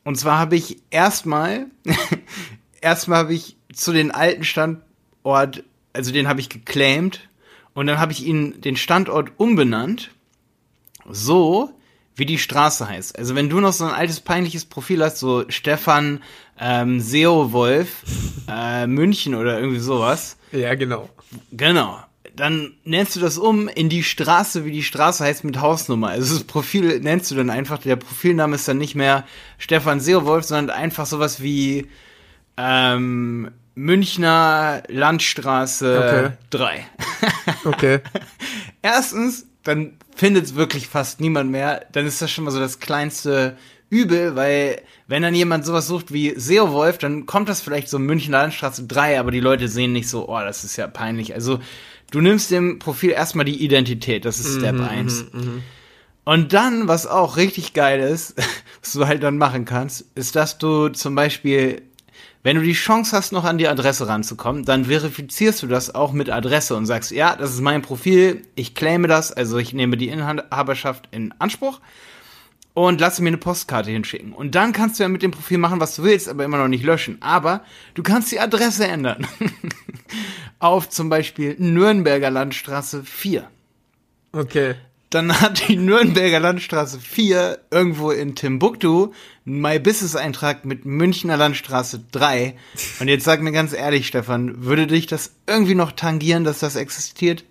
Und 0.05 0.17
zwar 0.17 0.39
habe 0.39 0.57
ich 0.57 0.79
erstmal, 0.91 1.67
erstmal 2.81 3.19
habe 3.19 3.35
ich 3.35 3.57
zu 3.73 3.93
den 3.93 4.11
alten 4.11 4.45
Standort, 4.45 5.65
also 5.93 6.13
den 6.13 6.29
habe 6.29 6.41
ich 6.41 6.49
geclaimed 6.49 7.29
und 7.75 7.87
dann 7.87 7.99
habe 7.99 8.13
ich 8.13 8.25
ihn 8.25 8.61
den 8.61 8.77
Standort 8.77 9.33
umbenannt, 9.37 10.11
so 11.09 11.71
wie 12.17 12.27
die 12.27 12.39
Straße 12.39 12.87
heißt. 12.89 13.19
Also 13.19 13.35
wenn 13.35 13.49
du 13.49 13.61
noch 13.61 13.73
so 13.73 13.85
ein 13.85 13.95
altes 13.95 14.21
peinliches 14.21 14.65
Profil 14.65 15.03
hast, 15.03 15.19
so 15.19 15.45
Stefan 15.49 16.23
ähm, 16.59 17.01
Seowolf 17.01 18.05
äh, 18.49 18.87
München 18.87 19.35
oder 19.35 19.59
irgendwie 19.59 19.81
sowas. 19.81 20.37
Ja, 20.53 20.75
genau. 20.75 21.09
Genau 21.53 22.01
dann 22.37 22.73
nennst 22.85 23.17
du 23.17 23.21
das 23.21 23.39
um 23.39 23.69
in 23.69 23.89
die 23.89 24.03
Straße, 24.03 24.65
wie 24.65 24.73
die 24.73 24.83
Straße 24.83 25.25
heißt, 25.25 25.45
mit 25.45 25.61
Hausnummer. 25.61 26.09
Also 26.09 26.35
das 26.35 26.45
Profil 26.45 27.01
nennst 27.01 27.31
du 27.31 27.35
dann 27.35 27.51
einfach, 27.51 27.79
der 27.79 27.97
Profilname 27.97 28.57
ist 28.57 28.69
dann 28.69 28.79
nicht 28.79 28.95
mehr 28.95 29.25
Stefan 29.59 30.01
Seewolf, 30.01 30.45
sondern 30.45 30.77
einfach 30.77 31.07
sowas 31.07 31.43
wie 31.43 31.87
ähm, 32.57 33.51
Münchner 33.75 34.83
Landstraße 34.89 35.99
okay. 35.99 36.33
3. 36.51 36.87
okay. 37.65 38.01
Erstens, 38.83 39.47
dann 39.63 39.95
findet 40.15 40.45
es 40.45 40.55
wirklich 40.55 40.89
fast 40.89 41.21
niemand 41.21 41.51
mehr. 41.51 41.87
Dann 41.93 42.07
ist 42.07 42.21
das 42.21 42.31
schon 42.31 42.45
mal 42.45 42.51
so 42.51 42.61
das 42.61 42.81
kleinste 42.81 43.57
Übel, 43.89 44.37
weil 44.37 44.83
wenn 45.09 45.23
dann 45.23 45.35
jemand 45.35 45.67
sowas 45.67 45.89
sucht 45.89 46.13
wie 46.13 46.35
Seewolf, 46.39 46.99
dann 46.99 47.27
kommt 47.27 47.49
das 47.49 47.61
vielleicht 47.61 47.89
so 47.89 47.99
Münchner 47.99 48.43
Landstraße 48.43 48.87
3, 48.87 49.19
aber 49.19 49.33
die 49.33 49.41
Leute 49.41 49.67
sehen 49.69 49.93
nicht 49.93 50.09
so, 50.09 50.29
oh, 50.29 50.41
das 50.41 50.63
ist 50.63 50.77
ja 50.77 50.87
peinlich. 50.87 51.35
Also 51.35 51.59
du 52.11 52.21
nimmst 52.21 52.51
dem 52.51 52.79
Profil 52.79 53.11
erstmal 53.11 53.45
die 53.45 53.63
Identität, 53.63 54.25
das 54.25 54.39
ist 54.39 54.59
Step 54.59 54.81
1. 54.81 55.27
Mhm, 55.33 55.41
mhm, 55.41 55.63
und 56.25 56.53
dann, 56.53 56.87
was 56.87 57.07
auch 57.07 57.37
richtig 57.37 57.73
geil 57.73 58.01
ist, 58.01 58.35
was 58.83 58.93
du 58.93 59.07
halt 59.07 59.23
dann 59.23 59.39
machen 59.39 59.65
kannst, 59.65 60.05
ist, 60.15 60.37
dass 60.37 60.59
du 60.59 60.89
zum 60.89 61.15
Beispiel, 61.15 61.83
wenn 62.43 62.57
du 62.57 62.63
die 62.63 62.73
Chance 62.73 63.17
hast, 63.17 63.33
noch 63.33 63.45
an 63.45 63.59
die 63.59 63.69
Adresse 63.69 64.07
ranzukommen, 64.07 64.65
dann 64.65 64.85
verifizierst 64.85 65.63
du 65.63 65.67
das 65.67 65.95
auch 65.95 66.13
mit 66.13 66.31
Adresse 66.31 66.77
und 66.77 66.87
sagst, 66.87 67.11
ja, 67.11 67.37
das 67.37 67.53
ist 67.53 67.61
mein 67.61 67.83
Profil, 67.83 68.43
ich 68.55 68.75
claime 68.75 69.09
das, 69.09 69.33
also 69.33 69.59
ich 69.59 69.73
nehme 69.73 69.97
die 69.97 70.09
Inhaberschaft 70.09 71.09
in 71.11 71.35
Anspruch 71.39 71.81
und 72.75 73.01
lasse 73.01 73.23
mir 73.23 73.29
eine 73.29 73.37
Postkarte 73.37 73.91
hinschicken. 73.91 74.33
Und 74.33 74.55
dann 74.55 74.73
kannst 74.73 74.99
du 74.99 75.03
ja 75.03 75.09
mit 75.09 75.23
dem 75.23 75.33
Profil 75.33 75.59
machen, 75.59 75.81
was 75.81 75.97
du 75.97 76.05
willst, 76.05 76.29
aber 76.29 76.45
immer 76.45 76.59
noch 76.59 76.69
nicht 76.69 76.85
löschen. 76.85 77.19
Aber 77.21 77.63
du 77.95 78.03
kannst 78.03 78.31
die 78.31 78.41
Adresse 78.41 78.87
ändern. 78.87 79.27
Auf 80.61 80.89
zum 80.91 81.09
Beispiel 81.09 81.57
Nürnberger 81.59 82.31
Landstraße 82.31 83.03
4. 83.03 83.49
Okay. 84.33 84.75
Dann 85.09 85.41
hat 85.41 85.67
die 85.69 85.77
Nürnberger 85.77 86.39
Landstraße 86.39 87.01
4 87.01 87.59
irgendwo 87.73 88.13
in 88.13 88.37
Timbuktu 88.37 89.13
einen 89.45 89.61
My 89.61 89.81
Business 89.81 90.15
Eintrag 90.15 90.65
mit 90.65 90.85
Münchner 90.85 91.37
Landstraße 91.37 92.05
3. 92.13 92.55
Und 93.01 93.09
jetzt 93.09 93.25
sag 93.25 93.43
mir 93.43 93.51
ganz 93.51 93.73
ehrlich, 93.73 94.07
Stefan, 94.07 94.63
würde 94.65 94.87
dich 94.87 95.09
das 95.09 95.33
irgendwie 95.49 95.75
noch 95.75 95.93
tangieren, 95.93 96.45
dass 96.45 96.61
das 96.61 96.77
existiert? 96.77 97.45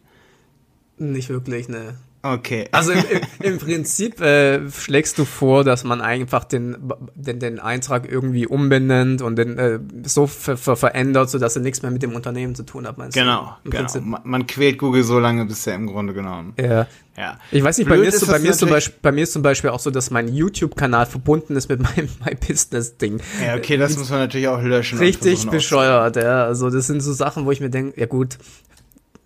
Nicht 0.98 1.30
wirklich, 1.30 1.68
ne. 1.68 1.98
Okay. 2.22 2.68
Also 2.72 2.92
im, 2.92 3.00
im, 3.00 3.22
im 3.54 3.58
Prinzip 3.60 4.20
äh, 4.20 4.70
schlägst 4.72 5.18
du 5.18 5.26
vor, 5.26 5.64
dass 5.64 5.84
man 5.84 6.02
einfach 6.02 6.44
den, 6.44 6.92
den, 7.16 7.40
den 7.40 7.60
Eintrag 7.60 8.12
irgendwie 8.12 8.46
umbenennt 8.46 9.22
und 9.22 9.38
den 9.38 9.58
äh, 9.58 9.80
so 10.04 10.28
ver 10.28 10.58
ver 10.58 10.76
verändert, 10.76 11.30
sodass 11.30 11.56
er 11.56 11.62
nichts 11.62 11.82
mehr 11.82 11.92
mit 11.92 12.04
dem 12.04 12.14
Unternehmen 12.14 12.56
zu 12.56 12.64
tun 12.64 12.88
hat, 12.88 12.98
meinst 12.98 13.16
genau, 13.16 13.56
du? 13.64 13.70
Genau, 13.70 13.88
genau. 13.88 14.06
Man, 14.06 14.22
man, 14.26 14.48
quält 14.48 14.80
Google 14.80 15.04
so 15.04 15.20
lange, 15.20 15.46
bis 15.46 15.66
er 15.66 15.76
im 15.76 15.88
Grunde 15.88 16.14
genommen. 16.14 16.54
Ja. 16.60 16.88
ja. 17.18 17.38
Ich 17.52 17.64
weiß 17.64 17.78
nicht, 17.78 17.90
bei 17.90 17.98
mir, 17.98 18.10
ist, 18.10 18.28
bei, 18.28 18.40
mir 18.40 18.50
ist 18.50 18.60
zum 18.60 18.70
Beispiel, 18.70 18.96
bei 19.02 19.12
mir 19.14 19.24
ist 19.24 19.32
zum 19.32 19.42
Beispiel 19.42 19.70
auch 19.70 19.80
so, 19.80 19.90
dass 19.90 20.12
mein 20.12 20.28
YouTube-Kanal 20.28 21.06
verbunden 21.06 21.56
ist 21.56 21.70
mit 21.70 21.82
meinem 21.82 22.10
My 22.26 22.36
Business-Ding. 22.36 23.22
Ja, 23.46 23.56
okay, 23.56 23.78
das 23.78 23.98
muss 23.98 24.10
man 24.10 24.20
natürlich 24.20 24.50
auch 24.50 24.62
löschen. 24.62 25.00
Richtig 25.00 25.50
bescheuert, 25.50 26.18
ja. 26.18 26.44
Also 26.44 26.70
das 26.70 26.88
sind 26.88 27.00
so 27.00 27.14
Sachen, 27.14 27.46
wo 27.46 27.52
ich 27.52 27.62
mir 27.62 27.70
denke, 27.70 27.98
ja 28.00 28.08
gut, 28.08 28.38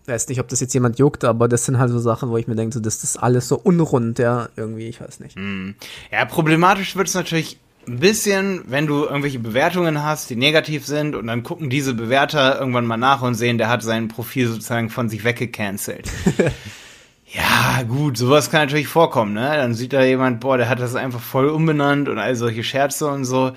weiß 0.07 0.27
nicht, 0.27 0.39
ob 0.39 0.47
das 0.47 0.59
jetzt 0.59 0.73
jemand 0.73 0.99
juckt, 0.99 1.23
aber 1.23 1.47
das 1.47 1.65
sind 1.65 1.79
halt 1.79 1.91
so 1.91 1.99
Sachen, 1.99 2.29
wo 2.29 2.37
ich 2.37 2.47
mir 2.47 2.55
denke, 2.55 2.73
so, 2.73 2.79
das 2.79 3.03
ist 3.03 3.17
alles 3.17 3.47
so 3.47 3.57
unrund, 3.57 4.19
ja, 4.19 4.49
irgendwie, 4.55 4.87
ich 4.87 5.01
weiß 5.01 5.19
nicht. 5.19 5.37
Mm. 5.37 5.71
Ja, 6.11 6.25
problematisch 6.25 6.95
wird 6.95 7.07
es 7.07 7.13
natürlich 7.13 7.57
ein 7.87 7.99
bisschen, 7.99 8.63
wenn 8.67 8.87
du 8.87 9.03
irgendwelche 9.03 9.39
Bewertungen 9.39 10.03
hast, 10.03 10.29
die 10.29 10.35
negativ 10.35 10.85
sind 10.85 11.15
und 11.15 11.27
dann 11.27 11.43
gucken 11.43 11.69
diese 11.69 11.93
Bewerter 11.93 12.59
irgendwann 12.59 12.85
mal 12.85 12.97
nach 12.97 13.21
und 13.21 13.35
sehen, 13.35 13.57
der 13.57 13.69
hat 13.69 13.83
sein 13.83 14.07
Profil 14.07 14.47
sozusagen 14.47 14.89
von 14.89 15.09
sich 15.09 15.23
weggecancelt. 15.23 16.09
ja, 17.27 17.83
gut, 17.83 18.17
sowas 18.17 18.49
kann 18.49 18.61
natürlich 18.61 18.87
vorkommen, 18.87 19.33
ne? 19.33 19.51
Dann 19.55 19.73
sieht 19.73 19.93
da 19.93 20.03
jemand, 20.03 20.39
boah, 20.39 20.57
der 20.57 20.69
hat 20.69 20.79
das 20.79 20.95
einfach 20.95 21.19
voll 21.19 21.49
umbenannt 21.49 22.07
und 22.07 22.19
all 22.19 22.35
solche 22.35 22.63
Scherze 22.63 23.07
und 23.07 23.25
so. 23.25 23.51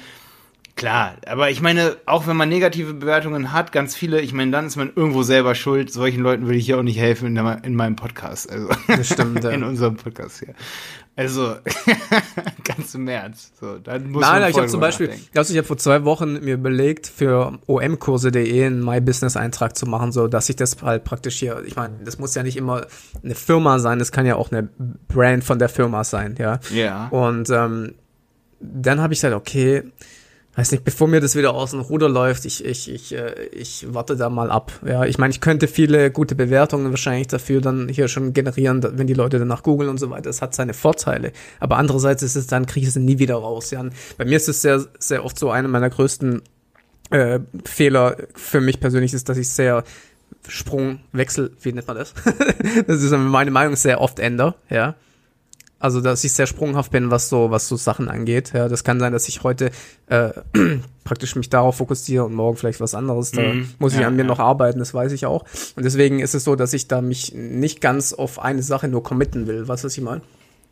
Klar, 0.76 1.14
aber 1.26 1.50
ich 1.50 1.62
meine, 1.62 1.97
auch 2.04 2.26
wenn 2.26 2.37
man 2.37 2.50
negative 2.50 2.92
Bewertungen 2.92 3.52
hat, 3.52 3.73
ganz 3.73 3.97
viele, 3.97 4.21
ich 4.21 4.35
meine, 4.35 4.50
dann 4.50 4.66
ist 4.66 4.76
man 4.76 4.92
irgendwo 4.95 5.23
selber 5.23 5.54
schuld. 5.54 5.90
Solchen 5.90 6.21
Leuten 6.21 6.45
würde 6.45 6.59
ich 6.59 6.66
hier 6.66 6.78
auch 6.78 6.83
nicht 6.83 6.99
helfen 6.99 7.28
in, 7.28 7.35
der, 7.35 7.64
in 7.64 7.75
meinem 7.75 7.97
Podcast. 7.97 8.50
Also 8.50 8.68
das 8.87 9.06
stimmt, 9.06 9.42
ja. 9.42 9.50
in 9.52 9.64
unserem 9.64 9.97
Podcast 9.97 10.40
hier. 10.40 10.54
Also 11.16 11.56
ganz 12.64 12.95
im 12.95 13.04
März. 13.04 13.52
So, 13.59 13.78
dann 13.78 14.11
muss 14.11 14.21
Nein, 14.21 14.42
man 14.42 14.50
ich 14.50 14.56
habe 14.59 14.66
zum 14.66 14.80
Beispiel, 14.80 15.11
also 15.35 15.50
ich 15.50 15.56
habe 15.56 15.66
vor 15.66 15.78
zwei 15.78 16.04
Wochen 16.04 16.45
mir 16.45 16.54
überlegt, 16.54 17.06
für 17.06 17.59
omkurse.de 17.66 18.66
einen 18.66 18.85
My 18.85 19.00
Business 19.00 19.35
Eintrag 19.35 19.78
zu 19.78 19.87
machen, 19.87 20.12
so 20.12 20.28
dass 20.28 20.50
ich 20.50 20.56
das 20.56 20.76
halt 20.83 21.04
praktisch 21.04 21.38
hier, 21.38 21.62
ich 21.64 21.76
meine, 21.76 21.95
das 22.04 22.18
muss 22.18 22.35
ja 22.35 22.42
nicht 22.42 22.59
immer 22.59 22.87
eine 23.25 23.35
Firma 23.35 23.78
sein, 23.78 23.99
das 23.99 24.12
kann 24.12 24.26
ja 24.26 24.37
auch 24.37 24.52
eine 24.52 24.68
Brand 25.09 25.42
von 25.42 25.59
der 25.59 25.71
Firma 25.71 26.04
sein, 26.04 26.35
ja. 26.38 26.61
Ja. 26.71 27.09
Und 27.09 27.49
ähm, 27.49 27.95
dann 28.61 29.00
habe 29.00 29.14
ich 29.14 29.21
gesagt, 29.21 29.35
okay, 29.35 29.85
weiß 30.56 30.72
nicht, 30.72 30.84
bevor 30.84 31.06
mir 31.06 31.20
das 31.20 31.36
wieder 31.36 31.54
aus 31.54 31.72
dem 31.72 31.80
Ruder 31.80 32.08
läuft, 32.08 32.46
ich, 32.46 32.64
ich, 32.64 32.90
ich, 32.90 33.14
äh, 33.14 33.46
ich 33.52 33.86
warte 33.90 34.16
da 34.16 34.30
mal 34.30 34.50
ab. 34.50 34.72
Ja, 34.84 35.04
ich 35.04 35.18
meine, 35.18 35.30
ich 35.30 35.40
könnte 35.40 35.68
viele 35.68 36.10
gute 36.10 36.34
Bewertungen 36.34 36.90
wahrscheinlich 36.90 37.28
dafür 37.28 37.60
dann 37.60 37.88
hier 37.88 38.08
schon 38.08 38.32
generieren, 38.32 38.84
wenn 38.92 39.06
die 39.06 39.14
Leute 39.14 39.38
danach 39.38 39.62
googeln 39.62 39.90
und 39.90 39.98
so 39.98 40.10
weiter. 40.10 40.22
Das 40.22 40.40
hat 40.40 40.54
seine 40.54 40.72
Vorteile. 40.72 41.32
Aber 41.60 41.76
andererseits 41.76 42.22
ist 42.22 42.36
es 42.36 42.46
dann, 42.46 42.66
kriege 42.66 42.84
ich 42.84 42.88
es 42.88 42.96
nie 42.96 43.18
wieder 43.18 43.36
raus. 43.36 43.70
Ja. 43.70 43.84
bei 44.16 44.25
mir 44.25 44.36
ist 44.36 44.48
es 44.48 44.62
sehr, 44.62 44.84
sehr 44.98 45.25
oft 45.25 45.38
so 45.38 45.50
einer 45.50 45.68
meiner 45.68 45.90
größten 45.90 46.42
äh, 47.10 47.40
Fehler 47.64 48.16
für 48.34 48.60
mich 48.60 48.80
persönlich 48.80 49.12
ist, 49.12 49.28
dass 49.28 49.36
ich 49.36 49.50
sehr 49.50 49.84
Sprungwechsel, 50.48 51.52
wie 51.60 51.72
nennt 51.72 51.86
man 51.86 51.96
das? 51.96 52.14
das 52.86 53.02
ist 53.02 53.10
meine 53.12 53.50
Meinung, 53.50 53.76
sehr 53.76 54.00
oft 54.00 54.18
ändere, 54.18 54.54
ja. 54.70 54.94
Also, 55.86 56.00
dass 56.00 56.24
ich 56.24 56.32
sehr 56.32 56.48
sprunghaft 56.48 56.90
bin, 56.90 57.12
was 57.12 57.28
so, 57.28 57.52
was 57.52 57.68
so 57.68 57.76
Sachen 57.76 58.08
angeht. 58.08 58.50
Ja, 58.52 58.68
das 58.68 58.82
kann 58.82 58.98
sein, 58.98 59.12
dass 59.12 59.28
ich 59.28 59.44
heute 59.44 59.70
äh, 60.08 60.30
praktisch 61.04 61.36
mich 61.36 61.48
darauf 61.48 61.76
fokussiere 61.76 62.24
und 62.24 62.34
morgen 62.34 62.56
vielleicht 62.56 62.80
was 62.80 62.92
anderes. 62.92 63.30
Da 63.30 63.42
mm, 63.42 63.68
muss 63.78 63.94
ich 63.94 64.00
ja, 64.00 64.08
an 64.08 64.16
mir 64.16 64.22
ja. 64.22 64.28
noch 64.28 64.40
arbeiten, 64.40 64.80
das 64.80 64.94
weiß 64.94 65.12
ich 65.12 65.26
auch. 65.26 65.44
Und 65.76 65.84
deswegen 65.84 66.18
ist 66.18 66.34
es 66.34 66.42
so, 66.42 66.56
dass 66.56 66.72
ich 66.72 66.88
da 66.88 67.00
mich 67.00 67.34
nicht 67.34 67.80
ganz 67.80 68.12
auf 68.12 68.40
eine 68.40 68.64
Sache 68.64 68.88
nur 68.88 69.04
committen 69.04 69.46
will. 69.46 69.60
Du, 69.60 69.68
was 69.68 69.84
ich 69.84 70.00
meine? 70.00 70.22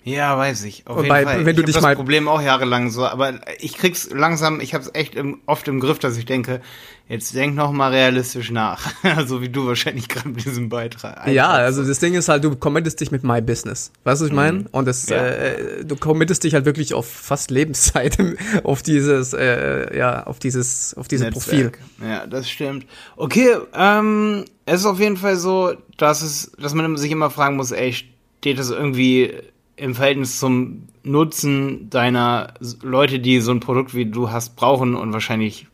Ja, 0.05 0.37
weiß 0.37 0.65
ich. 0.65 0.87
Auf 0.87 0.99
jeden 0.99 1.09
Bei, 1.09 1.25
Fall. 1.25 1.47
Wenn 1.47 1.57
du 1.57 1.63
ich 1.63 1.67
dich 1.67 1.75
das 1.75 1.83
mal 1.83 1.97
Problem 1.97 2.29
auch 2.29 2.43
jahrelang 2.43 2.91
so, 2.91 3.07
aber 3.07 3.41
ich 3.59 3.75
krieg's 3.79 4.11
langsam, 4.11 4.61
ich 4.61 4.75
hab's 4.75 4.91
echt 4.93 5.15
im, 5.15 5.41
oft 5.47 5.67
im 5.67 5.81
Griff, 5.81 5.99
dass 5.99 6.19
ich 6.19 6.27
denke, 6.27 6.61
jetzt 7.09 7.35
denk 7.35 7.55
noch 7.55 7.73
mal 7.73 7.91
realistisch 7.91 8.51
nach. 8.51 8.93
so 9.27 9.41
wie 9.41 9.49
du 9.49 9.67
wahrscheinlich 9.67 10.09
gerade 10.09 10.29
mit 10.29 10.45
diesem 10.45 10.69
Beitrag. 10.69 11.27
Ja, 11.29 11.49
also 11.49 11.83
das 11.83 12.01
Ding 12.01 12.13
ist 12.13 12.29
halt, 12.29 12.45
du 12.45 12.55
committest 12.55 13.01
dich 13.01 13.13
mit 13.13 13.25
My 13.25 13.41
Business. 13.41 13.93
Weißt 14.05 14.21
du, 14.21 14.27
was 14.27 14.31
ich 14.31 14.37
meine? 14.37 14.59
Mhm. 14.59 14.67
Und 14.73 14.87
das, 14.87 15.09
ja. 15.09 15.25
äh, 15.25 15.85
du 15.87 15.97
committest 15.97 16.45
dich 16.45 16.53
halt 16.53 16.67
wirklich 16.67 16.93
auf 16.93 17.11
fast 17.11 17.51
Lebenszeit 17.51 18.19
auf 18.65 18.83
dieses, 18.83 19.33
äh, 19.33 19.97
ja, 19.97 20.25
auf 20.25 20.39
dieses, 20.39 20.93
auf 20.99 21.09
dieses 21.09 21.29
Netzwerk. 21.29 21.79
Profil. 21.79 22.07
Ja, 22.07 22.27
das 22.27 22.51
stimmt. 22.51 22.85
Okay, 23.17 23.57
ähm, 23.73 24.45
es 24.67 24.81
ist 24.81 24.87
auf 24.87 25.01
jeden 25.01 25.17
Fall 25.17 25.37
so, 25.37 25.73
dass 25.97 26.21
es, 26.21 26.53
dass 26.59 26.75
man 26.75 26.99
sich 26.99 27.11
immer 27.11 27.31
fragen 27.31 27.57
muss, 27.57 27.73
ey, 27.73 27.95
steht 27.95 28.59
das 28.59 28.69
irgendwie 28.69 29.33
im 29.77 29.95
Verhältnis 29.95 30.39
zum 30.39 30.89
Nutzen 31.03 31.91
deiner 31.91 32.55
Leute, 32.83 33.19
die 33.19 33.41
so 33.41 33.51
ein 33.51 33.61
Produkt 33.61 33.95
wie 33.95 34.07
du 34.07 34.31
hast, 34.31 34.57
brauchen 34.57 34.95
und 34.95 35.13
wahrscheinlich 35.13 35.67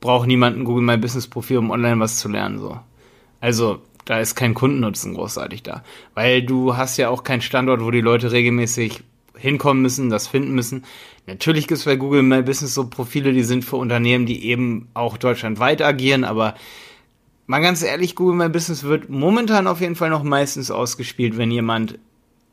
braucht 0.00 0.26
niemand 0.26 0.58
ein 0.58 0.64
Google 0.64 0.84
My 0.84 0.96
Business 0.96 1.28
Profil, 1.28 1.58
um 1.58 1.70
online 1.70 2.00
was 2.00 2.18
zu 2.18 2.28
lernen, 2.28 2.58
so. 2.58 2.78
Also, 3.40 3.80
da 4.04 4.18
ist 4.18 4.34
kein 4.34 4.54
Kundennutzen 4.54 5.14
großartig 5.14 5.62
da. 5.62 5.84
Weil 6.14 6.42
du 6.42 6.76
hast 6.76 6.96
ja 6.96 7.08
auch 7.08 7.22
keinen 7.22 7.40
Standort, 7.40 7.82
wo 7.82 7.90
die 7.90 8.00
Leute 8.00 8.32
regelmäßig 8.32 9.02
hinkommen 9.36 9.82
müssen, 9.82 10.10
das 10.10 10.26
finden 10.26 10.52
müssen. 10.52 10.84
Natürlich 11.26 11.68
gibt 11.68 11.78
es 11.78 11.84
bei 11.84 11.96
Google 11.96 12.22
My 12.22 12.42
Business 12.42 12.74
so 12.74 12.88
Profile, 12.88 13.32
die 13.32 13.44
sind 13.44 13.64
für 13.64 13.76
Unternehmen, 13.76 14.26
die 14.26 14.44
eben 14.46 14.88
auch 14.94 15.16
deutschlandweit 15.16 15.82
agieren, 15.82 16.24
aber 16.24 16.54
mal 17.46 17.60
ganz 17.60 17.82
ehrlich, 17.82 18.16
Google 18.16 18.36
My 18.36 18.48
Business 18.48 18.84
wird 18.84 19.08
momentan 19.08 19.66
auf 19.66 19.80
jeden 19.80 19.94
Fall 19.94 20.10
noch 20.10 20.22
meistens 20.24 20.70
ausgespielt, 20.70 21.36
wenn 21.36 21.50
jemand 21.50 21.98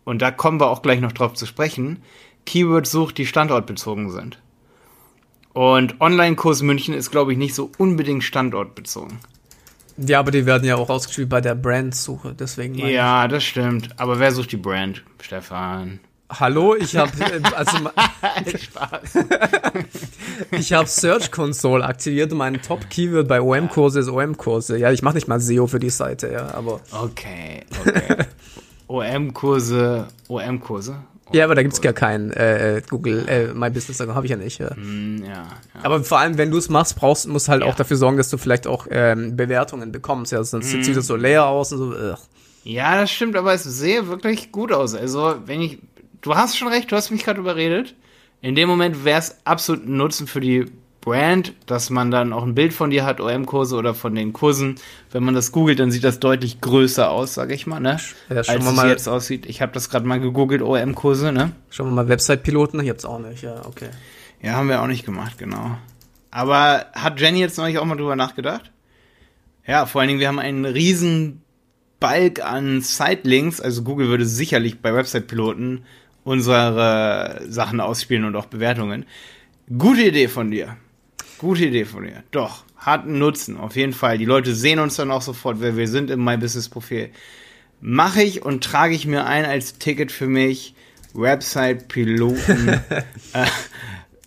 und 0.09 0.21
da 0.21 0.31
kommen 0.31 0.59
wir 0.59 0.67
auch 0.67 0.81
gleich 0.81 1.01
noch 1.01 1.11
drauf 1.11 1.35
zu 1.35 1.45
sprechen, 1.45 2.01
Keywords 2.45 2.91
sucht, 2.91 3.19
die 3.19 3.27
standortbezogen 3.27 4.09
sind. 4.09 4.39
Und 5.53 6.01
Online-Kurs 6.01 6.63
München 6.63 6.95
ist, 6.95 7.11
glaube 7.11 7.31
ich, 7.31 7.37
nicht 7.37 7.53
so 7.53 7.69
unbedingt 7.77 8.23
standortbezogen. 8.23 9.19
Ja, 9.97 10.19
aber 10.19 10.31
die 10.31 10.45
werden 10.45 10.65
ja 10.65 10.77
auch 10.77 10.89
ausgespielt 10.89 11.29
bei 11.29 11.41
der 11.41 11.55
Brandsuche, 11.55 12.33
deswegen. 12.33 12.75
Ja, 12.75 13.25
ich. 13.25 13.31
das 13.31 13.43
stimmt. 13.43 13.99
Aber 13.99 14.19
wer 14.19 14.31
sucht 14.31 14.51
die 14.51 14.57
Brand? 14.57 15.03
Stefan. 15.21 15.99
Hallo, 16.31 16.75
ich 16.75 16.95
habe 16.95 17.11
äh, 17.19 17.41
also 17.55 17.77
Spaß. 18.57 19.25
ich 20.51 20.73
habe 20.73 20.87
Search 20.87 21.31
Console 21.31 21.83
aktiviert 21.83 22.31
und 22.31 22.37
mein 22.37 22.61
Top 22.61 22.89
Keyword 22.89 23.27
bei 23.27 23.41
OM 23.41 23.67
Kurse 23.69 23.99
ist 23.99 24.09
OM 24.09 24.37
Kurse. 24.37 24.77
Ja, 24.77 24.91
ich 24.91 25.01
mache 25.01 25.15
nicht 25.15 25.27
mal 25.27 25.39
SEO 25.39 25.67
für 25.67 25.79
die 25.79 25.89
Seite, 25.89 26.31
ja, 26.31 26.53
aber 26.53 26.81
Okay, 26.91 27.63
okay. 27.85 28.25
OM-Kurse, 28.89 30.08
OM-Kurse. 30.27 30.98
Ja, 31.31 31.46
aber 31.46 31.53
da 31.53 31.62
gibt's 31.62 31.79
gar 31.79 31.93
keinen 31.93 32.31
äh, 32.31 32.81
Google 32.89 33.27
äh, 33.27 33.53
My 33.53 33.69
Business 33.69 34.00
habe 34.00 34.25
ich 34.25 34.31
ja 34.31 34.38
nicht. 34.38 34.60
Ja. 34.60 34.74
Mm, 34.75 35.24
ja, 35.24 35.29
ja. 35.29 35.46
Aber 35.84 36.03
vor 36.03 36.17
allem, 36.17 36.39
wenn 36.39 36.50
du 36.50 36.58
es 36.58 36.69
machst, 36.69 36.96
brauchst 36.96 37.27
musst 37.27 37.50
halt 37.50 37.62
auch 37.62 37.75
dafür 37.75 37.98
sorgen, 37.98 38.17
dass 38.17 38.29
du 38.29 38.38
vielleicht 38.38 38.65
auch 38.65 38.88
ähm, 38.89 39.38
Bewertungen 39.38 39.91
bekommst. 39.91 40.31
Ja, 40.31 40.43
sonst 40.43 40.74
mm. 40.74 40.81
sieht 40.81 40.98
das 40.98 41.05
so 41.05 41.15
leer 41.15 41.46
aus 41.46 41.72
und 41.72 41.77
so. 41.77 41.86
Ugh. 41.89 42.17
Ja, 42.63 43.00
das 43.00 43.12
stimmt, 43.12 43.36
aber 43.36 43.53
es 43.53 43.63
sehe 43.63 44.08
wirklich 44.08 44.51
gut 44.51 44.72
aus. 44.72 44.96
Also, 44.96 45.36
wenn 45.46 45.62
ich, 45.62 45.77
du 46.22 46.36
hast 46.36 46.58
schon 46.58 46.67
recht, 46.67 46.91
du 46.91 46.96
hast 46.96 47.12
mich 47.12 47.24
gerade 47.24 47.39
überredet. 47.39 47.96
In 48.41 48.55
dem 48.55 48.67
Moment 48.67 49.05
wäre 49.05 49.19
es 49.19 49.38
absolut 49.43 49.86
ein 49.86 49.98
Nutzen 49.98 50.25
für 50.25 50.39
die 50.39 50.65
Brand, 51.01 51.53
dass 51.65 51.89
man 51.89 52.12
dann 52.12 52.34
auch 52.34 52.44
ein 52.44 52.56
Bild 52.56 52.74
von 52.74 52.89
dir 52.89 53.06
hat, 53.06 53.22
OM-Kurse 53.22 53.75
oder 53.77 53.94
von 53.94 54.15
den 54.15 54.34
Kursen. 54.34 54.75
Wenn 55.12 55.24
man 55.24 55.34
das 55.34 55.51
googelt, 55.51 55.79
dann 55.79 55.91
sieht 55.91 56.03
das 56.03 56.20
deutlich 56.20 56.60
größer 56.60 57.10
aus, 57.10 57.34
sage 57.34 57.53
ich 57.53 57.65
mal, 57.68 57.79
ne? 57.79 58.00
Ja, 58.29 58.36
Als 58.38 58.50
es 58.50 58.75
mal 58.75 58.89
jetzt 58.89 59.08
aussieht. 59.08 59.46
Ich 59.46 59.62
habe 59.62 59.72
das 59.72 59.89
gerade 59.89 60.06
mal 60.06 60.20
gegoogelt, 60.20 60.62
OM-Kurse, 60.62 61.32
ne? 61.32 61.53
Schauen 61.70 61.88
wir 61.88 61.94
mal 61.94 62.10
Website-Piloten, 62.10 62.79
ich 62.82 62.89
hab's 62.89 63.06
auch 63.06 63.20
nicht, 63.20 63.44
ja, 63.44 63.65
okay. 63.65 63.89
Ja, 64.41 64.53
haben 64.53 64.68
wir 64.70 64.82
auch 64.82 64.88
nicht 64.88 65.06
gemacht, 65.06 65.38
genau. 65.38 65.77
Aber 66.32 66.86
hat 66.94 67.20
Jenny 67.20 67.39
jetzt 67.39 67.58
neulich 67.58 67.79
auch 67.79 67.86
mal 67.86 67.96
drüber 67.96 68.15
nachgedacht? 68.15 68.72
Ja, 69.65 69.86
vor 69.86 70.01
allen 70.01 70.10
Dingen, 70.10 70.20
wir 70.20 70.27
haben 70.27 70.39
einen 70.39 70.65
riesen 70.65 71.41
Balk 72.00 72.44
an 72.44 72.82
Sitelinks, 72.82 73.62
also 73.62 73.84
Google 73.84 74.08
würde 74.10 74.25
sicherlich 74.25 74.82
bei 74.82 74.94
Website-Piloten 74.94 75.84
unsere 76.24 77.41
Sachen 77.48 77.79
ausspielen 77.79 78.25
und 78.25 78.36
auch 78.36 78.46
Bewertungen. 78.46 79.06
Gute 79.77 80.03
Idee 80.03 80.27
von 80.27 80.51
dir. 80.51 80.77
Gute 81.39 81.65
Idee 81.65 81.86
von 81.86 82.03
dir. 82.03 82.24
Doch, 82.31 82.63
hat 82.77 83.03
einen 83.03 83.17
Nutzen, 83.17 83.58
auf 83.58 83.75
jeden 83.75 83.93
Fall. 83.93 84.17
Die 84.17 84.25
Leute 84.25 84.53
sehen 84.53 84.79
uns 84.79 84.96
dann 84.96 85.10
auch 85.10 85.22
sofort, 85.22 85.62
wer 85.62 85.75
wir 85.77 85.88
sind 85.88 86.12
im 86.12 86.24
My 86.24 86.38
Business 86.38 86.69
Profil. 86.69 87.10
Mache 87.81 88.22
ich 88.22 88.43
und 88.43 88.63
trage 88.63 88.93
ich 88.93 89.08
mir 89.08 89.25
ein 89.25 89.46
als 89.46 89.77
Ticket 89.77 90.12
für 90.12 90.27
mich 90.27 90.75
Website 91.13 91.88
Piloten 91.88 92.67
äh, 93.34 93.46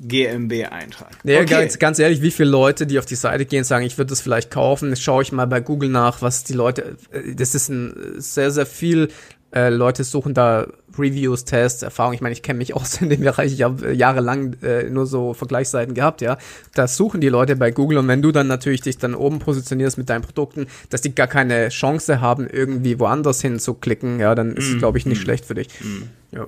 GmbH 0.00 0.70
Eintrag. 0.70 1.12
Nee, 1.22 1.36
okay. 1.36 1.46
ganz, 1.46 1.78
ganz 1.78 1.98
ehrlich, 1.98 2.22
wie 2.22 2.30
viele 2.30 2.50
Leute, 2.50 2.86
die 2.86 2.98
auf 2.98 3.06
die 3.06 3.14
Seite 3.14 3.44
gehen, 3.44 3.62
sagen, 3.64 3.84
ich 3.84 3.98
würde 3.98 4.08
das 4.08 4.20
vielleicht 4.20 4.50
kaufen, 4.50 4.96
schaue 4.96 5.22
ich 5.22 5.32
mal 5.32 5.46
bei 5.46 5.60
Google 5.60 5.90
nach, 5.90 6.22
was 6.22 6.44
die 6.44 6.54
Leute, 6.54 6.96
äh, 7.12 7.34
das 7.34 7.54
ist 7.54 7.68
ein 7.68 7.94
sehr, 8.16 8.50
sehr 8.50 8.66
viel 8.66 9.08
äh, 9.54 9.68
Leute 9.68 10.04
suchen 10.04 10.34
da 10.34 10.66
Reviews, 10.98 11.44
Tests, 11.44 11.82
Erfahrung. 11.82 12.14
Ich 12.14 12.20
meine, 12.20 12.32
ich 12.32 12.42
kenne 12.42 12.58
mich 12.58 12.74
aus 12.74 13.00
in 13.00 13.10
dem 13.10 13.20
Bereich, 13.20 13.52
ich 13.52 13.62
habe 13.62 13.90
äh, 13.90 13.92
jahrelang 13.92 14.56
äh, 14.62 14.84
nur 14.84 15.06
so 15.06 15.34
Vergleichsseiten 15.34 15.94
gehabt, 15.94 16.20
ja. 16.20 16.38
Das 16.74 16.96
suchen 16.96 17.20
die 17.20 17.28
Leute 17.28 17.56
bei 17.56 17.70
Google 17.70 17.98
und 17.98 18.08
wenn 18.08 18.22
du 18.22 18.32
dann 18.32 18.46
natürlich 18.46 18.80
dich 18.80 18.98
dann 18.98 19.14
oben 19.14 19.38
positionierst 19.38 19.98
mit 19.98 20.08
deinen 20.10 20.22
Produkten, 20.22 20.66
dass 20.90 21.00
die 21.00 21.14
gar 21.14 21.26
keine 21.26 21.68
Chance 21.68 22.20
haben, 22.20 22.46
irgendwie 22.46 22.98
woanders 22.98 23.40
hinzuklicken, 23.40 24.20
ja, 24.20 24.34
dann 24.34 24.56
ist 24.56 24.68
es, 24.68 24.74
mm, 24.76 24.78
glaube 24.78 24.98
ich, 24.98 25.06
nicht 25.06 25.20
mm, 25.20 25.22
schlecht 25.22 25.44
für 25.44 25.54
dich. 25.54 25.68
Mm. 25.80 26.36
Ja. 26.36 26.46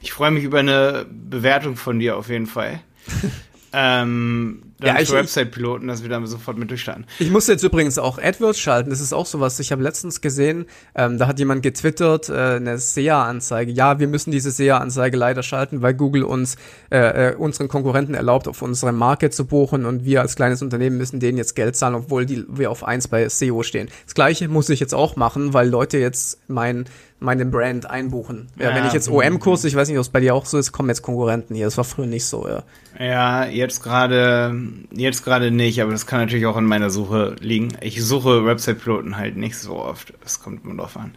Ich 0.00 0.12
freue 0.12 0.30
mich 0.30 0.44
über 0.44 0.60
eine 0.60 1.06
Bewertung 1.10 1.76
von 1.76 1.98
dir 1.98 2.16
auf 2.16 2.28
jeden 2.28 2.46
Fall. 2.46 2.80
ähm, 3.72 4.62
ja, 4.82 5.00
ich, 5.00 5.10
Website-Piloten, 5.10 5.88
dass 5.88 6.02
wir 6.02 6.10
dann 6.10 6.26
sofort 6.26 6.58
mit 6.58 6.70
durchstarten. 6.70 7.06
Ich 7.18 7.30
muss 7.30 7.46
jetzt 7.46 7.62
übrigens 7.62 7.96
auch 7.98 8.18
AdWords 8.18 8.58
schalten. 8.58 8.90
Das 8.90 9.00
ist 9.00 9.14
auch 9.14 9.24
sowas. 9.24 9.58
Ich 9.58 9.72
habe 9.72 9.82
letztens 9.82 10.20
gesehen, 10.20 10.66
ähm, 10.94 11.18
da 11.18 11.26
hat 11.26 11.38
jemand 11.38 11.62
getwittert, 11.62 12.28
äh, 12.28 12.56
eine 12.56 12.78
SEA-Anzeige. 12.78 13.72
Ja, 13.72 13.98
wir 13.98 14.06
müssen 14.06 14.30
diese 14.30 14.50
SEA-Anzeige 14.50 15.16
leider 15.16 15.42
schalten, 15.42 15.80
weil 15.80 15.94
Google 15.94 16.24
uns 16.24 16.56
äh, 16.90 17.30
äh, 17.30 17.34
unseren 17.36 17.68
Konkurrenten 17.68 18.14
erlaubt, 18.14 18.48
auf 18.48 18.60
unsere 18.60 18.92
Marke 18.92 19.30
zu 19.30 19.46
buchen 19.46 19.86
und 19.86 20.04
wir 20.04 20.20
als 20.20 20.36
kleines 20.36 20.60
Unternehmen 20.60 20.98
müssen 20.98 21.20
denen 21.20 21.38
jetzt 21.38 21.56
Geld 21.56 21.74
zahlen, 21.76 21.94
obwohl 21.94 22.26
die, 22.26 22.44
wir 22.48 22.70
auf 22.70 22.84
eins 22.84 23.08
bei 23.08 23.26
SEO 23.28 23.62
stehen. 23.62 23.88
Das 24.04 24.14
gleiche 24.14 24.48
muss 24.48 24.68
ich 24.68 24.80
jetzt 24.80 24.94
auch 24.94 25.16
machen, 25.16 25.54
weil 25.54 25.68
Leute 25.68 25.96
jetzt 25.98 26.38
mein 26.48 26.84
meine 27.18 27.46
Brand 27.46 27.88
einbuchen. 27.88 28.48
Ja, 28.58 28.70
ja 28.70 28.76
wenn 28.76 28.86
ich 28.86 28.92
jetzt 28.92 29.08
OM-Kurs, 29.08 29.64
ich 29.64 29.74
weiß 29.74 29.88
nicht, 29.88 29.96
ob 29.96 30.02
es 30.02 30.10
bei 30.10 30.20
dir 30.20 30.34
auch 30.34 30.44
so 30.44 30.58
ist, 30.58 30.72
kommen 30.72 30.88
jetzt 30.90 31.02
Konkurrenten 31.02 31.54
hier. 31.54 31.64
Das 31.64 31.76
war 31.76 31.84
früher 31.84 32.06
nicht 32.06 32.26
so, 32.26 32.46
ja. 32.46 32.62
Ja, 32.98 33.46
jetzt 33.46 33.82
gerade 33.82 34.54
Jetzt 34.92 35.24
gerade 35.24 35.50
nicht, 35.50 35.80
aber 35.82 35.92
das 35.92 36.06
kann 36.06 36.20
natürlich 36.20 36.46
auch 36.46 36.56
in 36.56 36.64
meiner 36.64 36.90
Suche 36.90 37.36
liegen. 37.40 37.76
Ich 37.80 38.02
suche 38.04 38.44
Website-Piloten 38.44 39.16
halt 39.16 39.36
nicht 39.36 39.58
so 39.58 39.76
oft. 39.76 40.12
Das 40.22 40.42
kommt 40.42 40.64
immer 40.64 40.82
drauf 40.82 40.96
an. 40.96 41.14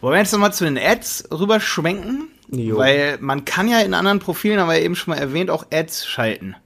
Wollen 0.00 0.14
wir 0.14 0.18
jetzt 0.18 0.32
nochmal 0.32 0.52
zu 0.52 0.64
den 0.64 0.78
Ads 0.78 1.28
rüberschwenken? 1.30 2.28
Jo. 2.50 2.78
Weil 2.78 3.18
man 3.20 3.44
kann 3.44 3.68
ja 3.68 3.80
in 3.80 3.94
anderen 3.94 4.18
Profilen, 4.18 4.58
aber 4.58 4.78
eben 4.78 4.96
schon 4.96 5.14
mal 5.14 5.20
erwähnt, 5.20 5.50
auch 5.50 5.66
Ads 5.72 6.06
schalten. 6.06 6.56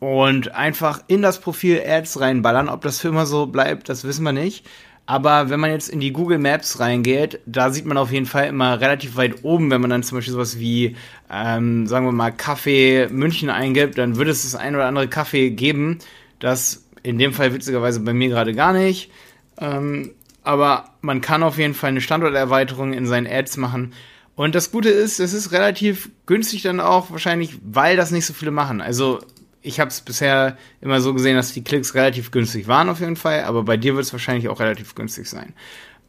Und 0.00 0.52
einfach 0.52 1.04
in 1.06 1.22
das 1.22 1.40
Profil 1.40 1.80
Ads 1.86 2.20
reinballern. 2.20 2.68
Ob 2.68 2.80
das 2.82 2.98
für 2.98 3.08
immer 3.08 3.26
so 3.26 3.46
bleibt, 3.46 3.88
das 3.88 4.02
wissen 4.04 4.24
wir 4.24 4.32
nicht. 4.32 4.66
Aber 5.12 5.50
wenn 5.50 5.60
man 5.60 5.70
jetzt 5.70 5.90
in 5.90 6.00
die 6.00 6.10
Google 6.10 6.38
Maps 6.38 6.80
reingeht, 6.80 7.40
da 7.44 7.68
sieht 7.68 7.84
man 7.84 7.98
auf 7.98 8.10
jeden 8.10 8.24
Fall 8.24 8.46
immer 8.46 8.80
relativ 8.80 9.14
weit 9.14 9.44
oben, 9.44 9.70
wenn 9.70 9.82
man 9.82 9.90
dann 9.90 10.02
zum 10.02 10.16
Beispiel 10.16 10.32
sowas 10.32 10.58
wie, 10.58 10.96
ähm, 11.30 11.86
sagen 11.86 12.06
wir 12.06 12.12
mal, 12.12 12.30
Kaffee 12.30 13.08
München 13.10 13.50
eingibt, 13.50 13.98
dann 13.98 14.16
würde 14.16 14.30
es 14.30 14.44
das 14.44 14.54
ein 14.54 14.74
oder 14.74 14.86
andere 14.86 15.08
Kaffee 15.08 15.50
geben. 15.50 15.98
Das 16.38 16.86
in 17.02 17.18
dem 17.18 17.34
Fall 17.34 17.52
witzigerweise 17.52 18.00
bei 18.00 18.14
mir 18.14 18.30
gerade 18.30 18.54
gar 18.54 18.72
nicht. 18.72 19.10
Ähm, 19.58 20.12
aber 20.44 20.86
man 21.02 21.20
kann 21.20 21.42
auf 21.42 21.58
jeden 21.58 21.74
Fall 21.74 21.90
eine 21.90 22.00
Standorterweiterung 22.00 22.94
in 22.94 23.04
seinen 23.04 23.26
Ads 23.26 23.58
machen. 23.58 23.92
Und 24.34 24.54
das 24.54 24.70
Gute 24.70 24.88
ist, 24.88 25.20
es 25.20 25.34
ist 25.34 25.52
relativ 25.52 26.08
günstig 26.24 26.62
dann 26.62 26.80
auch 26.80 27.10
wahrscheinlich, 27.10 27.58
weil 27.62 27.98
das 27.98 28.12
nicht 28.12 28.24
so 28.24 28.32
viele 28.32 28.50
machen. 28.50 28.80
Also 28.80 29.20
ich 29.62 29.80
habe 29.80 29.88
es 29.88 30.00
bisher 30.00 30.56
immer 30.80 31.00
so 31.00 31.14
gesehen, 31.14 31.36
dass 31.36 31.52
die 31.52 31.64
Klicks 31.64 31.94
relativ 31.94 32.30
günstig 32.30 32.68
waren 32.68 32.88
auf 32.88 33.00
jeden 33.00 33.16
Fall, 33.16 33.44
aber 33.44 33.62
bei 33.62 33.76
dir 33.76 33.94
wird 33.94 34.04
es 34.04 34.12
wahrscheinlich 34.12 34.48
auch 34.48 34.60
relativ 34.60 34.94
günstig 34.94 35.28
sein. 35.28 35.54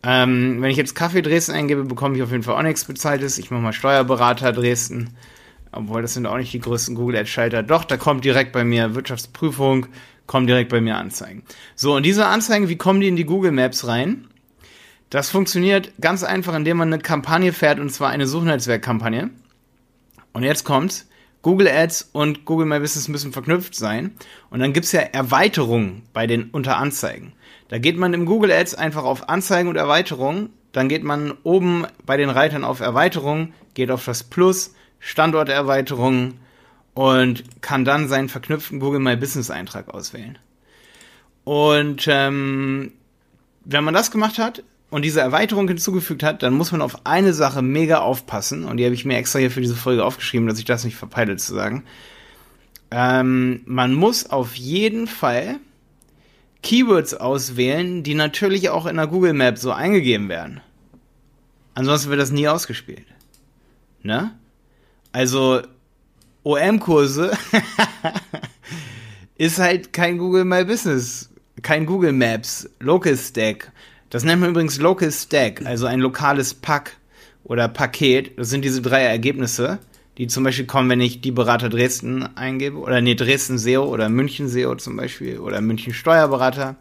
Ähm, 0.04 0.62
wenn 0.62 0.70
ich 0.70 0.78
jetzt 0.78 0.96
Kaffee 0.96 1.22
Dresden 1.22 1.54
eingebe, 1.54 1.86
bekomme 1.86 2.16
ich 2.18 2.24
auf 2.24 2.32
jeden 2.32 2.44
Fall 2.44 2.56
auch 2.56 2.64
nichts 2.64 2.84
bezahltes. 2.86 3.38
Ich 3.38 3.52
mache 3.52 3.62
mal 3.62 3.72
Steuerberater 3.72 4.52
Dresden, 4.52 5.12
obwohl 5.72 6.02
das 6.02 6.14
sind 6.14 6.26
auch 6.26 6.38
nicht 6.38 6.52
die 6.52 6.60
größten 6.60 6.96
Google 6.96 7.18
Ads 7.18 7.30
Schalter. 7.30 7.64
Doch, 7.64 7.86
da 7.86 7.96
kommt 7.96 8.26
direkt 8.26 8.52
bei 8.52 8.66
mir 8.66 8.96
Wirtschaftsprüfung, 8.96 9.88
kommen 10.26 10.48
direkt 10.48 10.70
bei 10.70 10.82
mir 10.82 10.98
Anzeigen. 10.98 11.44
So, 11.76 11.96
und 11.96 12.04
diese 12.04 12.26
Anzeigen, 12.26 12.68
wie 12.68 12.76
kommen 12.76 13.00
die 13.00 13.08
in 13.08 13.16
die 13.16 13.26
Google 13.26 13.52
Maps 13.52 13.88
rein? 13.88 14.28
Das 15.10 15.30
funktioniert 15.30 15.94
ganz 16.02 16.24
einfach, 16.24 16.56
indem 16.56 16.78
man 16.78 16.92
eine 16.92 17.02
Kampagne 17.02 17.54
fährt, 17.54 17.80
und 17.80 17.92
zwar 17.92 18.10
eine 18.10 18.26
Suchnetzwerkkampagne. 18.26 19.30
Und 20.34 20.44
jetzt 20.44 20.64
kommt's. 20.64 21.08
Google 21.44 21.68
Ads 21.68 22.10
und 22.14 22.46
Google 22.46 22.66
My 22.66 22.80
Business 22.80 23.08
müssen 23.08 23.32
verknüpft 23.32 23.76
sein. 23.76 24.16
Und 24.50 24.60
dann 24.60 24.74
gibt's 24.74 24.94
ja 24.94 25.02
Erweiterungen 25.02 26.02
bei 26.14 26.26
den 26.26 26.50
Unteranzeigen. 26.50 27.34
Da 27.68 27.78
geht 27.78 27.98
man 27.98 28.14
im 28.14 28.26
Google 28.26 28.52
Ads 28.52 28.74
einfach 28.76 29.04
auf 29.04 29.30
Anzeigen 29.30 29.70
und 29.70 29.76
Erweiterungen. 29.76 30.50
Dann 30.72 30.90
geht 30.90 31.04
man 31.04 31.34
oben 31.44 31.86
bei 32.06 32.18
den 32.18 32.30
Reitern 32.30 32.64
auf 32.64 32.80
Erweiterungen, 32.80 33.54
geht 33.76 33.92
auf 33.92 34.06
das 34.06 34.24
Plus, 34.24 34.74
Standorterweiterungen 35.00 36.40
und 36.94 37.44
kann 37.62 37.86
dann 37.86 38.08
seinen 38.08 38.30
verknüpften 38.30 38.80
Google 38.80 39.02
My 39.02 39.16
Business 39.16 39.52
Eintrag 39.52 39.94
auswählen. 39.94 40.40
Und 41.44 42.08
ähm, 42.08 42.94
wenn 43.66 43.84
man 43.84 43.94
das 43.94 44.12
gemacht 44.12 44.40
hat, 44.40 44.64
und 44.94 45.02
diese 45.02 45.22
Erweiterung 45.22 45.68
hinzugefügt 45.68 46.22
hat, 46.22 46.44
dann 46.44 46.54
muss 46.54 46.72
man 46.72 46.84
auf 46.84 47.08
eine 47.08 47.34
Sache 47.34 47.64
mega 47.64 48.02
aufpassen. 48.02 48.64
Und 48.64 48.78
die 48.78 48.86
habe 48.86 48.94
ich 48.94 49.06
mir 49.06 49.18
extra 49.18 49.40
hier 49.40 49.50
für 49.50 49.60
diese 49.60 49.76
Folge 49.76 50.06
aufgeschrieben, 50.06 50.48
dass 50.48 50.60
ich 50.60 50.66
das 50.66 50.84
nicht 50.84 50.96
verpeile 50.96 51.36
zu 51.36 51.56
sagen. 51.56 51.84
Ähm, 52.92 53.62
man 53.66 53.96
muss 53.96 54.30
auf 54.30 54.54
jeden 54.54 55.08
Fall 55.08 55.56
Keywords 56.62 57.16
auswählen, 57.16 58.04
die 58.04 58.14
natürlich 58.14 58.70
auch 58.70 58.86
in 58.86 58.98
der 58.98 59.08
Google 59.08 59.34
Map 59.34 59.58
so 59.58 59.72
eingegeben 59.72 60.30
werden. 60.30 60.62
Ansonsten 61.74 62.12
wird 62.12 62.22
das 62.22 62.30
nie 62.30 62.48
ausgespielt. 62.48 63.08
Ne? 64.04 64.38
Also 65.12 65.64
OM-Kurse 66.44 67.36
ist 69.38 69.58
halt 69.58 69.92
kein 69.92 70.20
Google 70.20 70.46
My 70.46 70.64
Business, 70.64 71.32
kein 71.64 71.88
Google 71.88 72.14
Maps, 72.14 72.70
Local 72.80 73.18
Stack 73.18 73.72
das 74.14 74.24
nennt 74.24 74.42
man 74.42 74.52
übrigens 74.52 74.78
Local 74.78 75.12
Stack, 75.12 75.66
also 75.66 75.88
ein 75.88 76.00
lokales 76.00 76.54
Pack 76.54 76.98
oder 77.44 77.68
Paket. 77.68 78.38
Das 78.38 78.52
sind 78.52 78.64
diese 78.64 78.80
drei 78.80 79.02
Ergebnisse, 79.02 79.80
die 80.20 80.28
zum 80.28 80.44
Beispiel 80.44 80.68
kommen, 80.68 80.88
wenn 80.92 81.02
ich 81.02 81.22
die 81.22 81.32
Berater 81.32 81.68
Dresden 81.68 82.22
eingebe 82.38 82.78
oder 82.78 83.02
nee, 83.02 83.16
Dresden 83.16 83.58
SEO 83.58 83.86
oder 83.86 84.10
München 84.10 84.48
SEO 84.48 84.76
zum 84.76 84.98
Beispiel 84.98 85.40
oder 85.40 85.62
München 85.62 85.96
Steuerberater. 85.96 86.76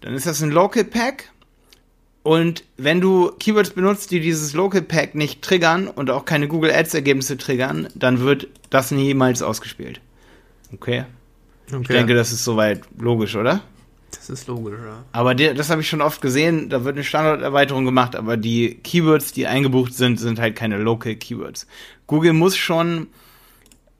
Dann 0.00 0.14
ist 0.14 0.24
das 0.24 0.42
ein 0.42 0.50
Local 0.50 0.84
Pack. 0.84 1.30
Und 2.22 2.64
wenn 2.78 3.02
du 3.02 3.32
Keywords 3.38 3.70
benutzt, 3.70 4.10
die 4.10 4.20
dieses 4.20 4.54
Local 4.54 4.80
Pack 4.80 5.14
nicht 5.14 5.42
triggern 5.42 5.88
und 5.88 6.08
auch 6.08 6.24
keine 6.24 6.48
Google 6.48 6.70
Ads 6.70 6.94
Ergebnisse 6.94 7.36
triggern, 7.36 7.88
dann 7.94 8.20
wird 8.20 8.48
das 8.70 8.92
niemals 8.92 9.42
ausgespielt. 9.42 10.00
Okay? 10.72 11.04
okay. 11.66 11.80
Ich 11.82 11.88
denke, 11.88 12.14
das 12.14 12.32
ist 12.32 12.44
soweit 12.44 12.80
logisch, 12.98 13.36
oder? 13.36 13.62
Das 14.10 14.30
ist 14.30 14.46
logisch, 14.46 14.78
ja. 14.82 15.04
Aber 15.12 15.34
der, 15.34 15.54
das 15.54 15.70
habe 15.70 15.82
ich 15.82 15.88
schon 15.88 16.00
oft 16.00 16.20
gesehen, 16.20 16.68
da 16.68 16.84
wird 16.84 16.96
eine 16.96 17.04
Standorterweiterung 17.04 17.84
gemacht, 17.84 18.16
aber 18.16 18.36
die 18.36 18.76
Keywords, 18.82 19.32
die 19.32 19.46
eingebucht 19.46 19.94
sind, 19.94 20.18
sind 20.18 20.38
halt 20.38 20.56
keine 20.56 20.78
Local 20.78 21.14
Keywords. 21.14 21.66
Google 22.06 22.32
muss 22.32 22.56
schon 22.56 23.08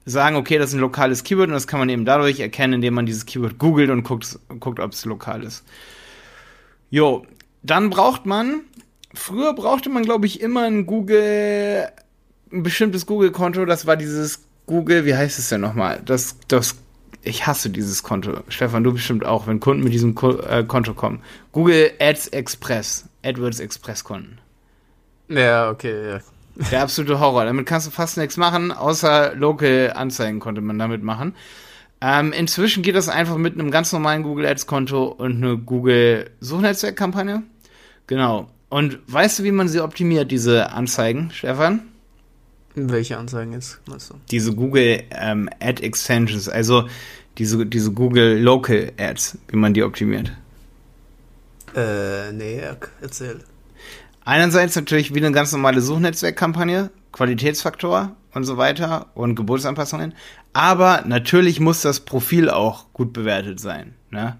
sagen, 0.05 0.35
okay, 0.35 0.57
das 0.57 0.69
ist 0.69 0.75
ein 0.75 0.81
lokales 0.81 1.23
Keyword 1.23 1.47
und 1.47 1.53
das 1.53 1.67
kann 1.67 1.79
man 1.79 1.89
eben 1.89 2.05
dadurch 2.05 2.39
erkennen, 2.39 2.73
indem 2.73 2.95
man 2.95 3.05
dieses 3.05 3.25
Keyword 3.25 3.59
googelt 3.59 3.89
und 3.91 4.03
guckt, 4.03 4.39
guckt 4.59 4.79
ob 4.79 4.93
es 4.93 5.05
lokal 5.05 5.43
ist. 5.43 5.63
Jo, 6.89 7.25
dann 7.61 7.89
braucht 7.89 8.25
man, 8.25 8.61
früher 9.13 9.53
brauchte 9.53 9.89
man, 9.89 10.03
glaube 10.03 10.25
ich, 10.25 10.41
immer 10.41 10.63
ein 10.63 10.85
Google, 10.85 11.89
ein 12.51 12.63
bestimmtes 12.63 13.05
Google-Konto, 13.05 13.65
das 13.65 13.85
war 13.85 13.95
dieses 13.95 14.43
Google, 14.65 15.05
wie 15.05 15.15
heißt 15.15 15.37
es 15.37 15.49
denn 15.49 15.61
nochmal? 15.61 16.01
Das, 16.03 16.37
das 16.47 16.75
ich 17.23 17.47
hasse 17.47 17.69
dieses 17.69 18.03
Konto. 18.03 18.41
Stefan, 18.47 18.83
du 18.83 18.93
bestimmt 18.93 19.25
auch, 19.25 19.47
wenn 19.47 19.59
Kunden 19.59 19.83
mit 19.83 19.93
diesem 19.93 20.15
Ko 20.15 20.37
äh, 20.37 20.63
Konto 20.63 20.93
kommen. 20.93 21.21
Google 21.51 21.91
Ads 21.99 22.27
Express, 22.29 23.07
AdWords 23.23 23.59
Express 23.59 24.03
Konten. 24.03 24.37
Ja, 25.27 25.69
okay, 25.69 26.09
ja. 26.09 26.19
Der 26.71 26.81
absolute 26.81 27.19
Horror. 27.19 27.45
Damit 27.45 27.65
kannst 27.65 27.87
du 27.87 27.91
fast 27.91 28.17
nichts 28.17 28.35
machen, 28.37 28.71
außer 28.71 29.33
Local 29.35 29.93
Anzeigen 29.95 30.39
konnte 30.39 30.61
man 30.61 30.77
damit 30.77 31.03
machen. 31.03 31.35
Ähm, 32.01 32.31
inzwischen 32.31 32.83
geht 32.83 32.95
das 32.95 33.09
einfach 33.09 33.37
mit 33.37 33.53
einem 33.53 33.71
ganz 33.71 33.91
normalen 33.91 34.23
Google 34.23 34.45
Ads 34.45 34.67
Konto 34.67 35.05
und 35.05 35.37
eine 35.37 35.57
Google 35.57 36.29
Suchnetzwerkkampagne. 36.39 37.43
Genau. 38.07 38.49
Und 38.69 38.99
weißt 39.07 39.39
du, 39.39 39.43
wie 39.43 39.51
man 39.51 39.67
sie 39.67 39.81
optimiert, 39.81 40.31
diese 40.31 40.71
Anzeigen, 40.71 41.31
Stefan? 41.31 41.81
Welche 42.75 43.17
Anzeigen 43.17 43.53
jetzt, 43.53 43.79
meinst 43.87 44.09
du? 44.09 44.15
Diese 44.31 44.53
Google 44.53 45.03
ähm, 45.11 45.49
Ad 45.59 45.83
Extensions, 45.83 46.47
also 46.47 46.87
diese, 47.37 47.65
diese 47.65 47.91
Google 47.91 48.39
Local 48.39 48.91
Ads, 48.97 49.37
wie 49.47 49.57
man 49.57 49.73
die 49.73 49.83
optimiert. 49.83 50.31
Äh, 51.75 52.31
nee, 52.31 52.61
erzähl. 53.01 53.39
Einerseits 54.25 54.75
natürlich 54.75 55.13
wie 55.13 55.19
eine 55.19 55.31
ganz 55.31 55.51
normale 55.51 55.81
Suchnetzwerkkampagne, 55.81 56.91
Qualitätsfaktor 57.11 58.15
und 58.33 58.43
so 58.43 58.57
weiter 58.57 59.07
und 59.15 59.35
Geburtsanpassungen. 59.35 60.13
Aber 60.53 61.03
natürlich 61.05 61.59
muss 61.59 61.81
das 61.81 62.01
Profil 62.01 62.49
auch 62.49 62.91
gut 62.93 63.13
bewertet 63.13 63.59
sein. 63.59 63.95
Ne? 64.11 64.37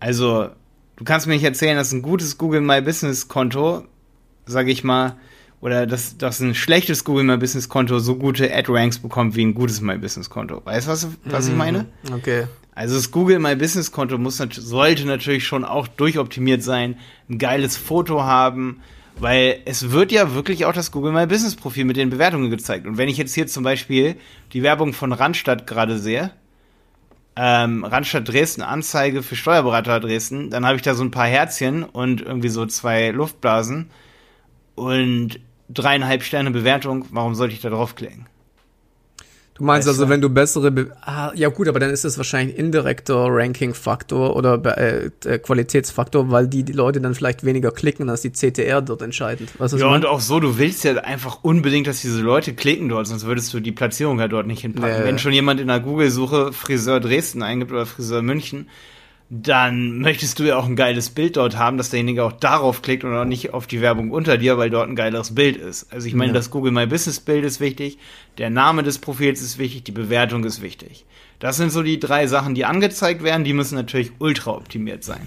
Also, 0.00 0.48
du 0.96 1.04
kannst 1.04 1.26
mir 1.26 1.34
nicht 1.34 1.44
erzählen, 1.44 1.76
dass 1.76 1.92
ein 1.92 2.02
gutes 2.02 2.38
Google 2.38 2.60
My 2.60 2.80
Business 2.80 3.28
Konto, 3.28 3.84
sage 4.46 4.70
ich 4.70 4.84
mal, 4.84 5.16
oder 5.62 5.86
dass, 5.86 6.18
dass 6.18 6.40
ein 6.40 6.54
schlechtes 6.54 7.04
Google 7.04 7.22
My 7.22 7.38
Business 7.38 7.68
Konto 7.68 8.00
so 8.00 8.16
gute 8.16 8.52
Ad-Ranks 8.52 8.98
bekommt 8.98 9.36
wie 9.36 9.44
ein 9.44 9.54
gutes 9.54 9.80
My 9.80 9.96
Business 9.96 10.28
Konto. 10.28 10.60
Weißt 10.64 10.88
du, 10.88 10.90
was, 10.90 11.08
was 11.24 11.46
ich 11.46 11.52
mhm. 11.52 11.58
meine? 11.58 11.86
Okay. 12.12 12.46
Also 12.74 12.96
das 12.96 13.12
Google 13.12 13.38
My 13.38 13.54
Business 13.54 13.92
Konto 13.92 14.18
muss, 14.18 14.38
sollte 14.38 15.06
natürlich 15.06 15.46
schon 15.46 15.64
auch 15.64 15.86
durchoptimiert 15.86 16.64
sein, 16.64 16.96
ein 17.30 17.38
geiles 17.38 17.76
Foto 17.76 18.24
haben, 18.24 18.80
weil 19.20 19.60
es 19.64 19.92
wird 19.92 20.10
ja 20.10 20.34
wirklich 20.34 20.64
auch 20.64 20.72
das 20.72 20.90
Google 20.90 21.12
My 21.12 21.26
Business 21.26 21.54
Profil 21.54 21.84
mit 21.84 21.96
den 21.96 22.10
Bewertungen 22.10 22.50
gezeigt. 22.50 22.88
Und 22.88 22.98
wenn 22.98 23.08
ich 23.08 23.16
jetzt 23.16 23.34
hier 23.34 23.46
zum 23.46 23.62
Beispiel 23.62 24.16
die 24.52 24.64
Werbung 24.64 24.92
von 24.92 25.12
Randstadt 25.12 25.68
gerade 25.68 25.96
sehe, 25.96 26.32
ähm, 27.36 27.84
Randstadt 27.84 28.28
Dresden 28.28 28.62
Anzeige 28.62 29.22
für 29.22 29.36
Steuerberater 29.36 30.00
Dresden, 30.00 30.50
dann 30.50 30.66
habe 30.66 30.74
ich 30.74 30.82
da 30.82 30.94
so 30.94 31.04
ein 31.04 31.12
paar 31.12 31.28
Herzchen 31.28 31.84
und 31.84 32.20
irgendwie 32.20 32.48
so 32.48 32.66
zwei 32.66 33.10
Luftblasen. 33.10 33.90
Und 34.74 35.38
dreieinhalb 35.72 36.22
Sterne 36.22 36.50
Bewertung, 36.50 37.06
warum 37.10 37.34
sollte 37.34 37.54
ich 37.54 37.60
da 37.60 37.70
draufklicken? 37.70 38.26
Du 39.54 39.64
meinst 39.64 39.86
also, 39.86 40.08
wenn 40.08 40.22
du 40.22 40.30
bessere, 40.30 40.70
Be 40.70 40.90
ah, 41.02 41.30
ja 41.34 41.48
gut, 41.48 41.68
aber 41.68 41.78
dann 41.78 41.90
ist 41.90 42.04
das 42.04 42.16
wahrscheinlich 42.16 42.56
indirekter 42.56 43.26
Ranking-Faktor 43.28 44.34
oder 44.34 44.60
äh, 44.78 45.10
äh, 45.26 45.38
Qualitätsfaktor, 45.38 46.30
weil 46.30 46.48
die, 46.48 46.62
die 46.62 46.72
Leute 46.72 47.02
dann 47.02 47.14
vielleicht 47.14 47.44
weniger 47.44 47.70
klicken, 47.70 48.08
als 48.08 48.22
die 48.22 48.32
CTR 48.32 48.80
dort 48.80 49.02
entscheidend. 49.02 49.50
Weißt, 49.60 49.78
ja, 49.78 49.86
und 49.88 50.06
auch 50.06 50.20
so, 50.20 50.40
du 50.40 50.56
willst 50.56 50.84
ja 50.84 50.94
einfach 50.94 51.40
unbedingt, 51.42 51.86
dass 51.86 52.00
diese 52.00 52.22
Leute 52.22 52.54
klicken 52.54 52.88
dort, 52.88 53.06
sonst 53.06 53.26
würdest 53.26 53.52
du 53.52 53.60
die 53.60 53.72
Platzierung 53.72 54.18
ja 54.20 54.26
dort 54.26 54.46
nicht 54.46 54.62
hinpacken. 54.62 55.00
Nee. 55.00 55.04
Wenn 55.04 55.18
schon 55.18 55.32
jemand 55.32 55.60
in 55.60 55.68
der 55.68 55.80
Google-Suche 55.80 56.52
Friseur 56.52 56.98
Dresden 56.98 57.42
eingibt 57.42 57.72
oder 57.72 57.84
Friseur 57.84 58.22
München, 58.22 58.68
dann 59.34 60.00
möchtest 60.00 60.38
du 60.38 60.42
ja 60.42 60.58
auch 60.58 60.66
ein 60.66 60.76
geiles 60.76 61.08
Bild 61.08 61.38
dort 61.38 61.56
haben, 61.56 61.78
dass 61.78 61.88
derjenige 61.88 62.22
auch 62.22 62.32
darauf 62.32 62.82
klickt 62.82 63.02
und 63.02 63.16
auch 63.16 63.24
nicht 63.24 63.54
auf 63.54 63.66
die 63.66 63.80
Werbung 63.80 64.10
unter 64.10 64.36
dir, 64.36 64.58
weil 64.58 64.68
dort 64.68 64.90
ein 64.90 64.94
geileres 64.94 65.34
Bild 65.34 65.56
ist. 65.56 65.90
Also 65.90 66.06
ich 66.06 66.12
meine, 66.12 66.32
ja. 66.32 66.34
das 66.34 66.50
Google 66.50 66.70
My 66.70 66.86
Business 66.86 67.18
Bild 67.18 67.42
ist 67.42 67.58
wichtig, 67.58 67.96
der 68.36 68.50
Name 68.50 68.82
des 68.82 68.98
Profils 68.98 69.40
ist 69.40 69.56
wichtig, 69.56 69.84
die 69.84 69.92
Bewertung 69.92 70.44
ist 70.44 70.60
wichtig. 70.60 71.06
Das 71.38 71.56
sind 71.56 71.72
so 71.72 71.82
die 71.82 71.98
drei 71.98 72.26
Sachen, 72.26 72.54
die 72.54 72.66
angezeigt 72.66 73.22
werden, 73.22 73.42
die 73.42 73.54
müssen 73.54 73.74
natürlich 73.74 74.12
ultra 74.18 74.50
optimiert 74.50 75.02
sein. 75.02 75.26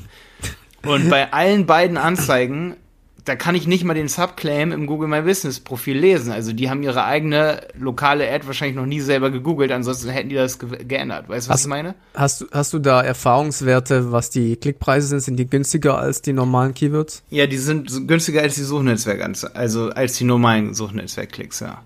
Und 0.85 1.09
bei 1.09 1.33
allen 1.33 1.65
beiden 1.65 1.97
Anzeigen 1.97 2.75
da 3.25 3.35
kann 3.35 3.55
ich 3.55 3.65
nicht 3.65 3.83
mal 3.83 3.95
den 3.95 4.07
Subclaim 4.07 4.71
im 4.71 4.85
Google 4.85 5.07
My 5.07 5.21
Business 5.21 5.59
Profil 5.59 5.97
lesen. 5.97 6.31
Also 6.31 6.53
die 6.53 6.69
haben 6.69 6.83
ihre 6.83 7.05
eigene 7.05 7.67
lokale 7.77 8.31
Ad 8.31 8.45
wahrscheinlich 8.45 8.75
noch 8.75 8.85
nie 8.85 9.01
selber 9.01 9.31
gegoogelt, 9.31 9.71
ansonsten 9.71 10.09
hätten 10.09 10.29
die 10.29 10.35
das 10.35 10.59
ge 10.59 10.85
geändert. 10.85 11.27
Weißt 11.27 11.47
du, 11.47 11.49
was 11.49 11.55
hast, 11.55 11.61
ich 11.63 11.69
meine? 11.69 11.95
Hast 12.13 12.41
du, 12.41 12.45
hast 12.51 12.73
du 12.73 12.79
da 12.79 13.01
Erfahrungswerte, 13.01 14.11
was 14.11 14.29
die 14.29 14.55
Klickpreise 14.57 15.07
sind? 15.07 15.21
Sind 15.21 15.37
die 15.37 15.49
günstiger 15.49 15.97
als 15.97 16.21
die 16.21 16.33
normalen 16.33 16.75
Keywords? 16.75 17.23
Ja, 17.31 17.47
die 17.47 17.57
sind 17.57 18.07
günstiger 18.07 18.43
als 18.43 18.55
die 18.55 18.63
Suchnetzwerk, 18.63 19.27
also 19.55 19.89
als 19.89 20.17
die 20.17 20.23
normalen 20.23 20.75
Suchnetzwerkklicks, 20.75 21.61
ja. 21.61 21.81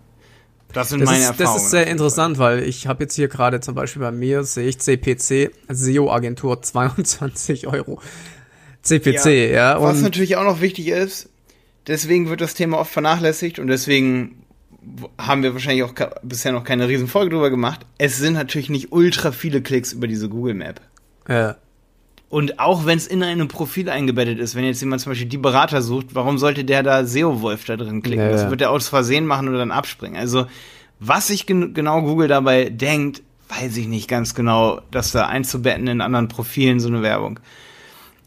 Das 0.73 0.89
sind 0.89 0.99
das 0.99 1.10
meine 1.10 1.23
ist, 1.23 1.30
Erfahrungen. 1.30 1.56
Das 1.56 1.63
ist 1.63 1.71
sehr 1.71 1.88
interessant, 1.88 2.38
weil 2.38 2.63
ich 2.63 2.86
habe 2.86 3.04
jetzt 3.04 3.15
hier 3.15 3.28
gerade 3.28 3.60
zum 3.60 3.75
Beispiel 3.75 4.02
bei 4.02 4.12
mir, 4.12 4.43
sehe 4.43 4.67
ich 4.67 4.78
CPC, 4.78 5.52
SEO-Agentur 5.67 6.62
22 6.62 7.65
Euro. 7.67 7.99
CPC, 8.82 9.26
ja. 9.26 9.76
ja 9.76 9.82
was 9.82 10.02
natürlich 10.02 10.38
auch 10.38 10.44
noch 10.44 10.62
wichtig 10.62 10.88
ist, 10.88 11.30
deswegen 11.88 12.30
wird 12.30 12.42
das 12.42 12.54
Thema 12.54 12.80
oft 12.80 12.92
vernachlässigt 12.92 13.60
und 13.60 13.68
deswegen 13.68 14.44
haben 15.18 15.44
wir 15.44 15.54
wahrscheinlich 15.54 15.84
auch 15.84 15.94
bisher 16.24 16.52
noch 16.52 16.63
keine 16.63 16.88
riesen 16.88 17.08
Folge 17.08 17.32
drüber 17.32 17.50
gemacht. 17.50 17.86
Es 17.98 18.18
sind 18.18 18.34
natürlich 18.34 18.70
nicht 18.70 18.92
ultra 18.92 19.32
viele 19.32 19.62
Klicks 19.62 19.94
über 19.94 20.08
diese 20.08 20.30
Google 20.30 20.54
Map. 20.54 20.82
Ja. 21.28 21.58
Und 22.30 22.60
auch 22.60 22.86
wenn 22.86 22.98
es 22.98 23.08
in 23.08 23.24
einem 23.24 23.48
Profil 23.48 23.89
eingebettet 23.89 24.38
ist, 24.39 24.56
wenn 24.56 24.63
jetzt 24.63 24.82
jemand 24.82 25.02
zum 25.02 25.12
Beispiel 25.12 25.28
die 25.28 25.38
Berater 25.38 25.82
sucht, 25.82 26.13
warum 26.13 26.38
sollte 26.38 26.63
der 26.63 26.84
da 26.84 27.04
SEO-Wolf 27.04 27.65
da 27.65 27.76
drin 27.76 28.04
klicken? 28.04 28.26
Ja, 28.26 28.32
das 28.32 28.50
wird 28.50 28.62
er 28.62 28.70
aus 28.70 28.88
Versehen 28.88 29.26
machen 29.26 29.50
oder 29.50 29.58
dann 29.58 29.72
abspringen. 29.72 30.15
Also, 30.15 30.46
was 31.00 31.28
sich 31.28 31.48
gen 31.48 31.74
genau 31.74 32.04
Google 32.04 32.28
dabei 32.28 32.70
denkt, 32.70 33.24
weiß 33.50 33.78
ich 33.78 33.88
nicht 33.88 34.08
ganz 34.08 34.36
genau, 34.36 34.82
das 34.92 35.12
da 35.12 35.26
einzubetten 35.26 35.88
in 35.88 36.02
anderen 36.02 36.28
Profilen, 36.28 36.80
so 36.80 36.88
eine 36.88 37.02
Werbung. 37.02 37.39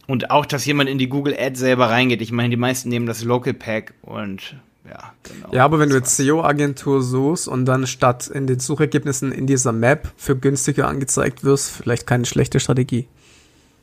Und 0.07 0.31
auch, 0.31 0.47
dass 0.47 0.67
jemand 0.67 0.91
in 0.91 0.99
die 0.99 1.09
Google 1.09 1.37
Ad 1.39 1.57
selber 1.57 1.91
reingeht. 1.91 2.21
Ich 2.21 2.33
meine, 2.33 2.51
die 2.51 2.57
meisten 2.57 2.89
nehmen 2.89 3.07
das 3.07 3.23
Local 3.23 3.55
Pack 3.55 3.95
und 4.03 4.57
ja, 4.89 5.13
genau. 5.23 5.49
Ja, 5.53 5.65
aber 5.65 5.79
wenn 5.79 5.91
du 5.91 5.97
jetzt 5.97 6.17
SEO-Agentur 6.17 7.03
suchst 7.03 7.47
und 7.47 7.67
dann 7.67 7.87
statt 7.87 8.27
in 8.27 8.47
den 8.47 8.59
Suchergebnissen 8.59 9.31
in 9.31 9.47
dieser 9.47 9.73
Map 9.73 10.13
für 10.17 10.37
günstiger 10.37 10.89
angezeigt 10.89 11.45
wirst, 11.45 11.71
vielleicht 11.71 12.07
keine 12.07 12.25
schlechte 12.25 12.59
Strategie. 12.59 13.07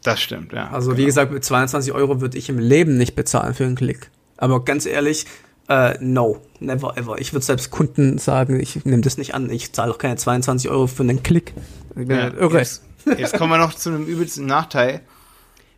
Das 0.04 0.20
stimmt, 0.20 0.54
ja. 0.54 0.70
Also 0.70 0.90
genau. 0.90 1.02
wie 1.02 1.06
gesagt, 1.06 1.32
mit 1.32 1.44
22 1.44 1.94
Euro 1.94 2.22
würde 2.22 2.38
ich 2.38 2.50
im 2.50 2.60
Leben 2.60 2.98
nicht 2.98 3.16
bezahlen 3.16 3.54
für 3.54 3.66
einen 3.66 3.76
Klick. 3.76 4.10
Aber 4.38 4.64
ganz 4.64 4.86
ehrlich, 4.86 5.26
äh, 5.68 5.98
no, 6.00 6.42
never 6.60 6.98
ever. 6.98 7.20
Ich 7.20 7.34
würde 7.34 7.46
selbst 7.46 7.70
Kunden 7.70 8.18
sagen, 8.18 8.60
ich 8.60 8.86
nehme 8.86 9.02
das 9.02 9.18
nicht 9.18 9.36
an. 9.36 9.50
Ich 9.50 9.72
zahle 9.74 9.92
auch 9.92 9.98
keine 9.98 10.16
22 10.16 10.70
Euro 10.70 10.88
für 10.88 11.04
einen 11.04 11.24
Klick. 11.24 11.54
Ich 11.92 12.08
bin 12.08 12.18
ja, 12.18 12.24
halt 12.24 12.38
irre. 12.38 12.60
Jetzt, 12.60 12.84
jetzt 13.18 13.38
kommen 13.38 13.52
wir 13.52 13.58
noch 13.58 13.74
zu 13.74 13.90
einem 13.90 14.06
übelsten 14.06 14.46
Nachteil. 14.46 15.02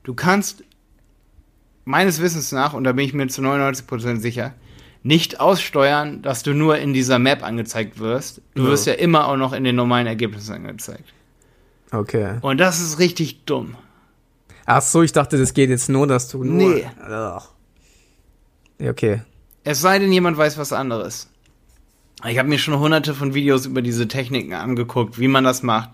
Du 0.03 0.13
kannst 0.13 0.63
meines 1.85 2.21
Wissens 2.21 2.51
nach, 2.51 2.73
und 2.73 2.83
da 2.83 2.91
bin 2.93 3.05
ich 3.05 3.13
mir 3.13 3.27
zu 3.27 3.41
99% 3.41 4.19
sicher, 4.19 4.53
nicht 5.03 5.39
aussteuern, 5.39 6.21
dass 6.21 6.43
du 6.43 6.53
nur 6.53 6.77
in 6.77 6.93
dieser 6.93 7.17
Map 7.19 7.43
angezeigt 7.43 7.99
wirst. 7.99 8.41
Du 8.53 8.63
ja. 8.63 8.69
wirst 8.69 8.85
ja 8.85 8.93
immer 8.93 9.27
auch 9.27 9.37
noch 9.37 9.53
in 9.53 9.63
den 9.63 9.75
normalen 9.75 10.07
Ergebnissen 10.07 10.53
angezeigt. 10.53 11.13
Okay. 11.91 12.37
Und 12.41 12.59
das 12.59 12.79
ist 12.79 12.99
richtig 12.99 13.45
dumm. 13.45 13.75
Ach 14.65 14.81
so, 14.81 15.01
ich 15.01 15.11
dachte, 15.11 15.37
das 15.37 15.53
geht 15.53 15.69
jetzt 15.69 15.89
nur, 15.89 16.07
dass 16.07 16.29
du 16.29 16.43
nur. 16.43 16.69
Nee. 16.69 16.85
Okay. 18.87 19.21
Es 19.63 19.81
sei 19.81 19.99
denn, 19.99 20.11
jemand 20.11 20.37
weiß 20.37 20.57
was 20.57 20.71
anderes. 20.71 21.27
Ich 22.27 22.37
habe 22.37 22.47
mir 22.47 22.59
schon 22.59 22.79
hunderte 22.79 23.15
von 23.15 23.33
Videos 23.33 23.65
über 23.65 23.81
diese 23.81 24.07
Techniken 24.07 24.53
angeguckt, 24.53 25.19
wie 25.19 25.27
man 25.27 25.43
das 25.43 25.63
macht. 25.63 25.89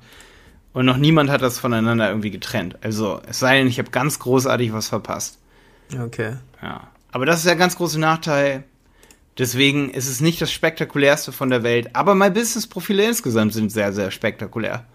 Und 0.78 0.86
noch 0.86 0.98
niemand 0.98 1.32
hat 1.32 1.42
das 1.42 1.58
voneinander 1.58 2.08
irgendwie 2.08 2.30
getrennt. 2.30 2.78
Also, 2.84 3.20
es 3.28 3.40
sei 3.40 3.58
denn, 3.58 3.66
ich 3.66 3.80
habe 3.80 3.90
ganz 3.90 4.20
großartig 4.20 4.74
was 4.74 4.90
verpasst. 4.90 5.40
Okay. 5.92 6.34
Ja. 6.62 6.82
Aber 7.12 7.26
das 7.26 7.38
ist 7.38 7.48
der 7.48 7.56
ganz 7.56 7.78
große 7.78 8.00
Nachteil. 8.00 8.64
Deswegen 9.40 9.90
ist 9.90 10.08
es 10.08 10.22
nicht 10.22 10.40
das 10.40 10.52
spektakulärste 10.52 11.32
von 11.32 11.50
der 11.50 11.64
Welt. 11.64 11.96
Aber 11.96 12.14
meine 12.14 12.36
Business-Profile 12.36 13.06
insgesamt 13.06 13.54
sind 13.54 13.72
sehr, 13.72 13.92
sehr 13.92 14.12
spektakulär. 14.12 14.86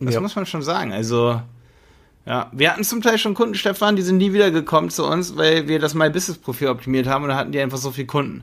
Das 0.00 0.14
ja. 0.14 0.20
muss 0.20 0.34
man 0.34 0.44
schon 0.44 0.62
sagen. 0.62 0.92
Also, 0.92 1.40
ja, 2.26 2.50
wir 2.50 2.72
hatten 2.72 2.82
zum 2.82 3.00
Teil 3.00 3.16
schon 3.16 3.34
Kunden, 3.34 3.54
Stefan, 3.54 3.94
die 3.94 4.02
sind 4.02 4.16
nie 4.16 4.32
wieder 4.32 4.50
gekommen 4.50 4.90
zu 4.90 5.06
uns, 5.06 5.36
weil 5.36 5.68
wir 5.68 5.78
das 5.78 5.94
My 5.94 6.10
Business 6.10 6.38
Profil 6.38 6.66
optimiert 6.66 7.06
haben 7.06 7.22
und 7.22 7.28
da 7.28 7.36
hatten 7.36 7.52
die 7.52 7.60
einfach 7.60 7.78
so 7.78 7.92
viele 7.92 8.08
Kunden. 8.08 8.42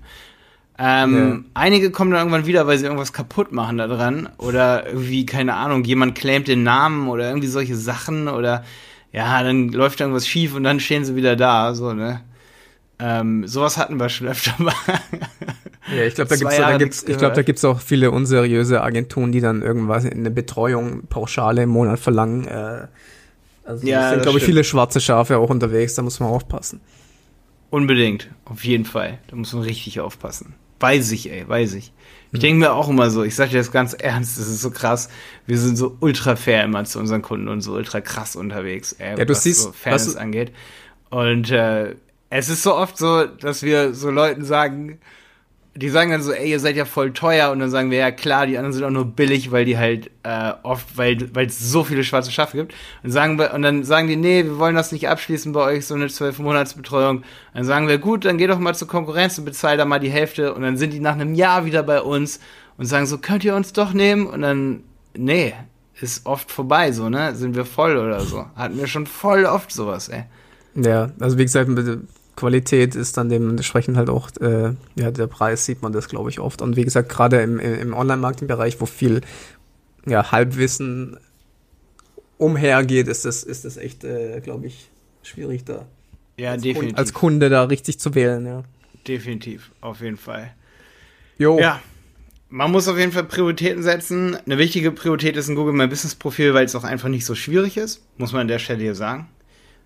Ähm, 0.77 1.45
ja. 1.45 1.51
Einige 1.53 1.89
kommen 1.89 2.11
dann 2.11 2.19
irgendwann 2.19 2.45
wieder, 2.45 2.67
weil 2.67 2.77
sie 2.77 2.85
irgendwas 2.85 3.13
kaputt 3.13 3.51
machen 3.53 3.77
da 3.77 3.87
dran 3.87 4.29
oder 4.37 4.87
irgendwie, 4.87 5.25
keine 5.25 5.53
Ahnung, 5.53 5.85
jemand 5.85 6.15
claimt 6.15 6.47
den 6.47 6.63
Namen 6.63 7.07
oder 7.07 7.29
irgendwie 7.29 7.47
solche 7.47 7.75
Sachen 7.77 8.27
oder 8.27 8.63
ja, 9.13 9.41
dann 9.41 9.69
läuft 9.69 10.01
irgendwas 10.01 10.27
schief 10.27 10.53
und 10.53 10.63
dann 10.63 10.81
stehen 10.81 11.05
sie 11.05 11.15
wieder 11.15 11.37
da, 11.37 11.73
so, 11.73 11.93
ne? 11.93 12.21
Ähm, 12.99 13.47
sowas 13.47 13.77
hatten 13.77 13.99
wir 13.99 14.09
schon 14.09 14.27
öfter 14.27 14.53
mal. 14.57 14.73
Ja, 15.95 16.03
ich 16.03 16.15
glaube, 16.15 16.29
da 16.29 16.35
gibt's, 16.35 16.57
da 16.57 16.77
gibt's, 16.77 17.03
ich 17.07 17.17
glaube, 17.17 17.35
da 17.35 17.41
gibt's 17.41 17.63
auch 17.63 17.79
viele 17.79 18.11
unseriöse 18.11 18.81
Agenturen, 18.81 19.31
die 19.31 19.39
dann 19.39 19.61
irgendwas 19.61 20.03
in 20.03 20.19
eine 20.19 20.31
Betreuung 20.31 21.03
pauschale 21.07 21.63
im 21.63 21.69
Monat 21.69 21.99
verlangen. 21.99 22.47
Äh, 22.47 22.87
also 23.65 23.85
ja, 23.85 24.09
sind, 24.09 24.23
glaube 24.23 24.39
ich, 24.39 24.43
viele 24.43 24.63
schwarze 24.63 24.99
Schafe 24.99 25.37
auch 25.37 25.49
unterwegs, 25.49 25.95
da 25.95 26.01
muss 26.01 26.19
man 26.19 26.29
aufpassen. 26.29 26.81
Unbedingt, 27.69 28.29
auf 28.45 28.63
jeden 28.63 28.85
Fall. 28.85 29.19
Da 29.27 29.35
muss 29.35 29.53
man 29.53 29.63
richtig 29.63 29.99
aufpassen. 29.99 30.55
Weiß 30.79 31.11
ich, 31.11 31.31
ey, 31.31 31.47
weiß 31.47 31.73
ich. 31.73 31.91
Ich 32.31 32.39
denke 32.39 32.59
mir 32.59 32.73
auch 32.73 32.89
immer 32.89 33.09
so, 33.11 33.23
ich 33.23 33.35
sage 33.35 33.51
dir 33.51 33.57
das 33.59 33.71
ganz 33.71 33.93
ernst, 33.93 34.37
das 34.37 34.47
ist 34.47 34.61
so 34.61 34.69
krass. 34.69 35.09
Wir 35.47 35.57
sind 35.57 35.77
so 35.77 35.95
ultra 36.01 36.35
fair 36.35 36.65
immer 36.65 36.83
zu 36.83 36.99
unseren 36.99 37.21
Kunden 37.21 37.47
und 37.47 37.61
so 37.61 37.73
ultra 37.73 38.01
krass 38.01 38.35
unterwegs, 38.35 38.93
ey, 38.93 39.17
ja, 39.17 39.29
was 39.29 39.43
siehst, 39.43 39.61
so 39.61 39.71
Fairness 39.71 40.07
was 40.07 40.15
angeht. 40.17 40.51
Und 41.09 41.49
äh, 41.51 41.95
es 42.29 42.49
ist 42.49 42.63
so 42.63 42.75
oft 42.75 42.97
so, 42.97 43.25
dass 43.25 43.63
wir 43.63 43.93
so 43.93 44.09
Leuten 44.11 44.43
sagen, 44.43 44.99
die 45.77 45.89
sagen 45.89 46.11
dann 46.11 46.21
so, 46.21 46.31
ey, 46.31 46.49
ihr 46.49 46.59
seid 46.61 46.77
ja 46.77 46.85
voll 46.85 47.11
teuer 47.11 47.51
und 47.51 47.59
dann 47.59 47.69
sagen 47.69 47.91
wir, 47.91 47.97
ja 47.97 48.11
klar, 48.11 48.47
die 48.47 48.57
anderen 48.57 48.71
sind 48.71 48.85
auch 48.85 48.91
nur 48.91 49.03
billig, 49.03 49.51
weil 49.51 49.65
die 49.65 49.77
halt 49.77 50.09
äh, 50.23 50.53
oft, 50.63 50.97
weil 50.97 51.45
es 51.45 51.59
so 51.59 51.83
viele 51.83 52.05
schwarze 52.05 52.31
Schafe 52.31 52.55
gibt. 52.55 52.73
Und 53.03 53.11
sagen 53.11 53.37
wir, 53.37 53.53
und 53.53 53.61
dann 53.61 53.83
sagen 53.83 54.07
die, 54.07 54.15
nee, 54.15 54.45
wir 54.45 54.57
wollen 54.57 54.75
das 54.75 54.93
nicht 54.93 55.09
abschließen 55.09 55.51
bei 55.51 55.59
euch, 55.59 55.85
so 55.85 55.93
eine 55.93 56.07
zwölf 56.07 56.39
Monatsbetreuung. 56.39 57.23
Dann 57.53 57.65
sagen 57.65 57.89
wir, 57.89 57.97
gut, 57.97 58.23
dann 58.23 58.37
geh 58.37 58.47
doch 58.47 58.57
mal 58.57 58.73
zur 58.73 58.87
Konkurrenz 58.87 59.37
und 59.37 59.43
bezahl 59.43 59.75
da 59.75 59.83
mal 59.83 59.99
die 59.99 60.09
Hälfte. 60.09 60.53
Und 60.53 60.61
dann 60.61 60.77
sind 60.77 60.93
die 60.93 61.01
nach 61.01 61.15
einem 61.15 61.35
Jahr 61.35 61.65
wieder 61.65 61.83
bei 61.83 62.01
uns 62.01 62.39
und 62.77 62.85
sagen 62.85 63.05
so, 63.05 63.17
könnt 63.17 63.43
ihr 63.43 63.53
uns 63.53 63.73
doch 63.73 63.91
nehmen? 63.91 64.27
Und 64.27 64.43
dann, 64.43 64.83
nee, 65.13 65.53
ist 65.99 66.25
oft 66.25 66.51
vorbei, 66.51 66.93
so, 66.93 67.09
ne? 67.09 67.35
Sind 67.35 67.53
wir 67.53 67.65
voll 67.65 67.97
oder 67.97 68.21
so. 68.21 68.45
Hatten 68.55 68.77
wir 68.77 68.87
schon 68.87 69.07
voll 69.07 69.43
oft 69.43 69.73
sowas, 69.73 70.07
ey. 70.07 70.23
Ja, 70.75 71.11
also 71.19 71.37
wie 71.37 71.43
gesagt, 71.43 71.69
Qualität 72.35 72.95
ist 72.95 73.17
dann 73.17 73.29
dementsprechend 73.29 73.97
halt 73.97 74.09
auch, 74.09 74.29
äh, 74.41 74.73
ja, 74.95 75.11
der 75.11 75.27
Preis 75.27 75.65
sieht 75.65 75.81
man 75.81 75.93
das, 75.93 76.09
glaube 76.09 76.29
ich, 76.29 76.39
oft. 76.39 76.61
Und 76.61 76.75
wie 76.75 76.83
gesagt, 76.83 77.09
gerade 77.09 77.41
im, 77.41 77.59
im 77.59 77.93
Online-Marketing-Bereich, 77.93 78.81
wo 78.81 78.85
viel 78.85 79.21
ja, 80.05 80.31
Halbwissen 80.31 81.17
umhergeht, 82.37 83.07
ist 83.07 83.25
das, 83.25 83.43
ist 83.43 83.65
das 83.65 83.77
echt, 83.77 84.03
äh, 84.03 84.41
glaube 84.41 84.67
ich, 84.67 84.89
schwierig 85.23 85.63
da. 85.63 85.85
Ja, 86.37 86.51
als 86.51 86.63
definitiv. 86.63 86.89
Kunde, 86.89 86.97
als 86.97 87.13
Kunde 87.13 87.49
da 87.49 87.63
richtig 87.63 87.99
zu 87.99 88.13
wählen, 88.15 88.45
ja. 88.45 88.63
Definitiv, 89.07 89.71
auf 89.81 90.01
jeden 90.01 90.17
Fall. 90.17 90.53
Jo. 91.37 91.59
Ja, 91.59 91.81
man 92.49 92.71
muss 92.71 92.87
auf 92.87 92.97
jeden 92.97 93.11
Fall 93.11 93.23
Prioritäten 93.23 93.83
setzen. 93.83 94.35
Eine 94.45 94.57
wichtige 94.57 94.91
Priorität 94.91 95.35
ist 95.37 95.47
ein 95.47 95.55
Google 95.55 95.73
My 95.73 95.87
Business 95.87 96.15
Profil, 96.15 96.53
weil 96.53 96.65
es 96.65 96.75
auch 96.75 96.83
einfach 96.83 97.09
nicht 97.09 97.25
so 97.25 97.35
schwierig 97.35 97.77
ist, 97.77 98.01
muss 98.17 98.33
man 98.33 98.41
an 98.41 98.47
der 98.47 98.59
Stelle 98.59 98.81
hier 98.81 98.95
sagen. 98.95 99.27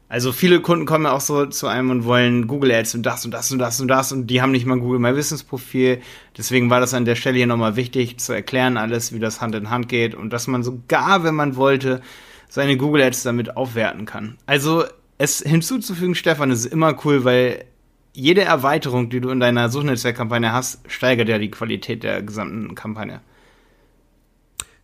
Also 0.09 0.31
viele 0.31 0.59
Kunden 0.59 0.87
kommen 0.87 1.05
ja 1.05 1.11
auch 1.11 1.21
so 1.21 1.45
zu 1.45 1.67
einem 1.67 1.91
und 1.91 2.03
wollen 2.03 2.47
Google 2.47 2.71
Ads 2.71 2.95
und 2.95 3.05
das 3.05 3.23
und 3.25 3.31
das 3.31 3.51
und 3.51 3.59
das 3.59 3.79
und 3.79 3.87
das 3.87 4.11
und 4.11 4.25
die 4.25 4.41
haben 4.41 4.51
nicht 4.51 4.65
mal 4.65 4.75
ein 4.75 4.79
Google 4.79 4.97
My 4.97 5.13
Business 5.13 5.43
Profil. 5.43 6.01
Deswegen 6.35 6.71
war 6.71 6.79
das 6.79 6.95
an 6.95 7.05
der 7.05 7.13
Stelle 7.13 7.37
hier 7.37 7.45
nochmal 7.45 7.75
wichtig 7.75 8.17
zu 8.19 8.33
erklären 8.33 8.77
alles, 8.77 9.13
wie 9.13 9.19
das 9.19 9.39
Hand 9.39 9.53
in 9.53 9.69
Hand 9.69 9.87
geht 9.87 10.15
und 10.15 10.33
dass 10.33 10.47
man 10.47 10.63
sogar, 10.63 11.23
wenn 11.23 11.35
man 11.35 11.55
wollte, 11.55 12.01
seine 12.49 12.75
Google 12.75 13.03
Ads 13.03 13.21
damit 13.21 13.55
aufwerten 13.55 14.07
kann. 14.07 14.37
Also 14.47 14.83
es 15.19 15.43
hinzuzufügen, 15.45 16.15
Stefan, 16.15 16.49
ist 16.49 16.65
immer 16.65 16.95
cool, 17.05 17.23
weil 17.23 17.65
jede 18.13 18.41
Erweiterung, 18.41 19.11
die 19.11 19.21
du 19.21 19.29
in 19.29 19.39
deiner 19.39 19.69
Suchnetzwerkkampagne 19.69 20.51
hast, 20.51 20.79
steigert 20.91 21.29
ja 21.29 21.37
die 21.37 21.51
Qualität 21.51 22.01
der 22.01 22.23
gesamten 22.23 22.73
Kampagne. 22.73 23.21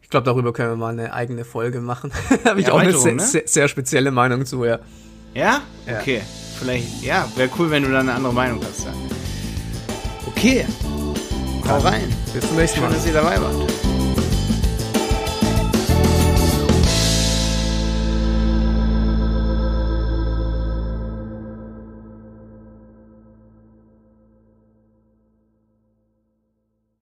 Ich 0.03 0.09
glaube, 0.11 0.25
darüber 0.25 0.53
können 0.53 0.69
wir 0.69 0.75
mal 0.75 0.93
eine 0.93 1.13
eigene 1.13 1.45
Folge 1.45 1.81
machen. 1.81 2.11
Habe 2.45 2.61
ich 2.61 2.69
auch 2.69 2.77
eine 2.77 2.93
sehr, 2.93 3.13
ne? 3.13 3.21
sehr, 3.21 3.41
sehr 3.47 3.67
spezielle 3.67 4.11
Meinung 4.11 4.45
zu, 4.45 4.63
ja. 4.63 4.79
Ja? 5.36 5.62
Okay. 5.86 6.21
Vielleicht, 6.58 7.04
ja, 7.04 7.30
wäre 7.36 7.50
cool, 7.60 7.69
wenn 7.69 7.84
du 7.84 7.91
da 7.91 8.00
eine 8.00 8.13
andere 8.13 8.34
Meinung 8.34 8.62
hast. 8.63 8.86
Ja. 8.86 8.93
Okay. 10.26 10.65
Hau 11.67 11.78
rein. 11.80 12.15
Bis 12.34 12.48
zum 12.48 12.56
nächsten 12.56 12.80
Mal. 12.80 12.88
Schön, 12.88 12.95
dass 12.95 13.06
ihr 13.06 13.13
dabei 13.13 13.41
wart. 13.41 13.74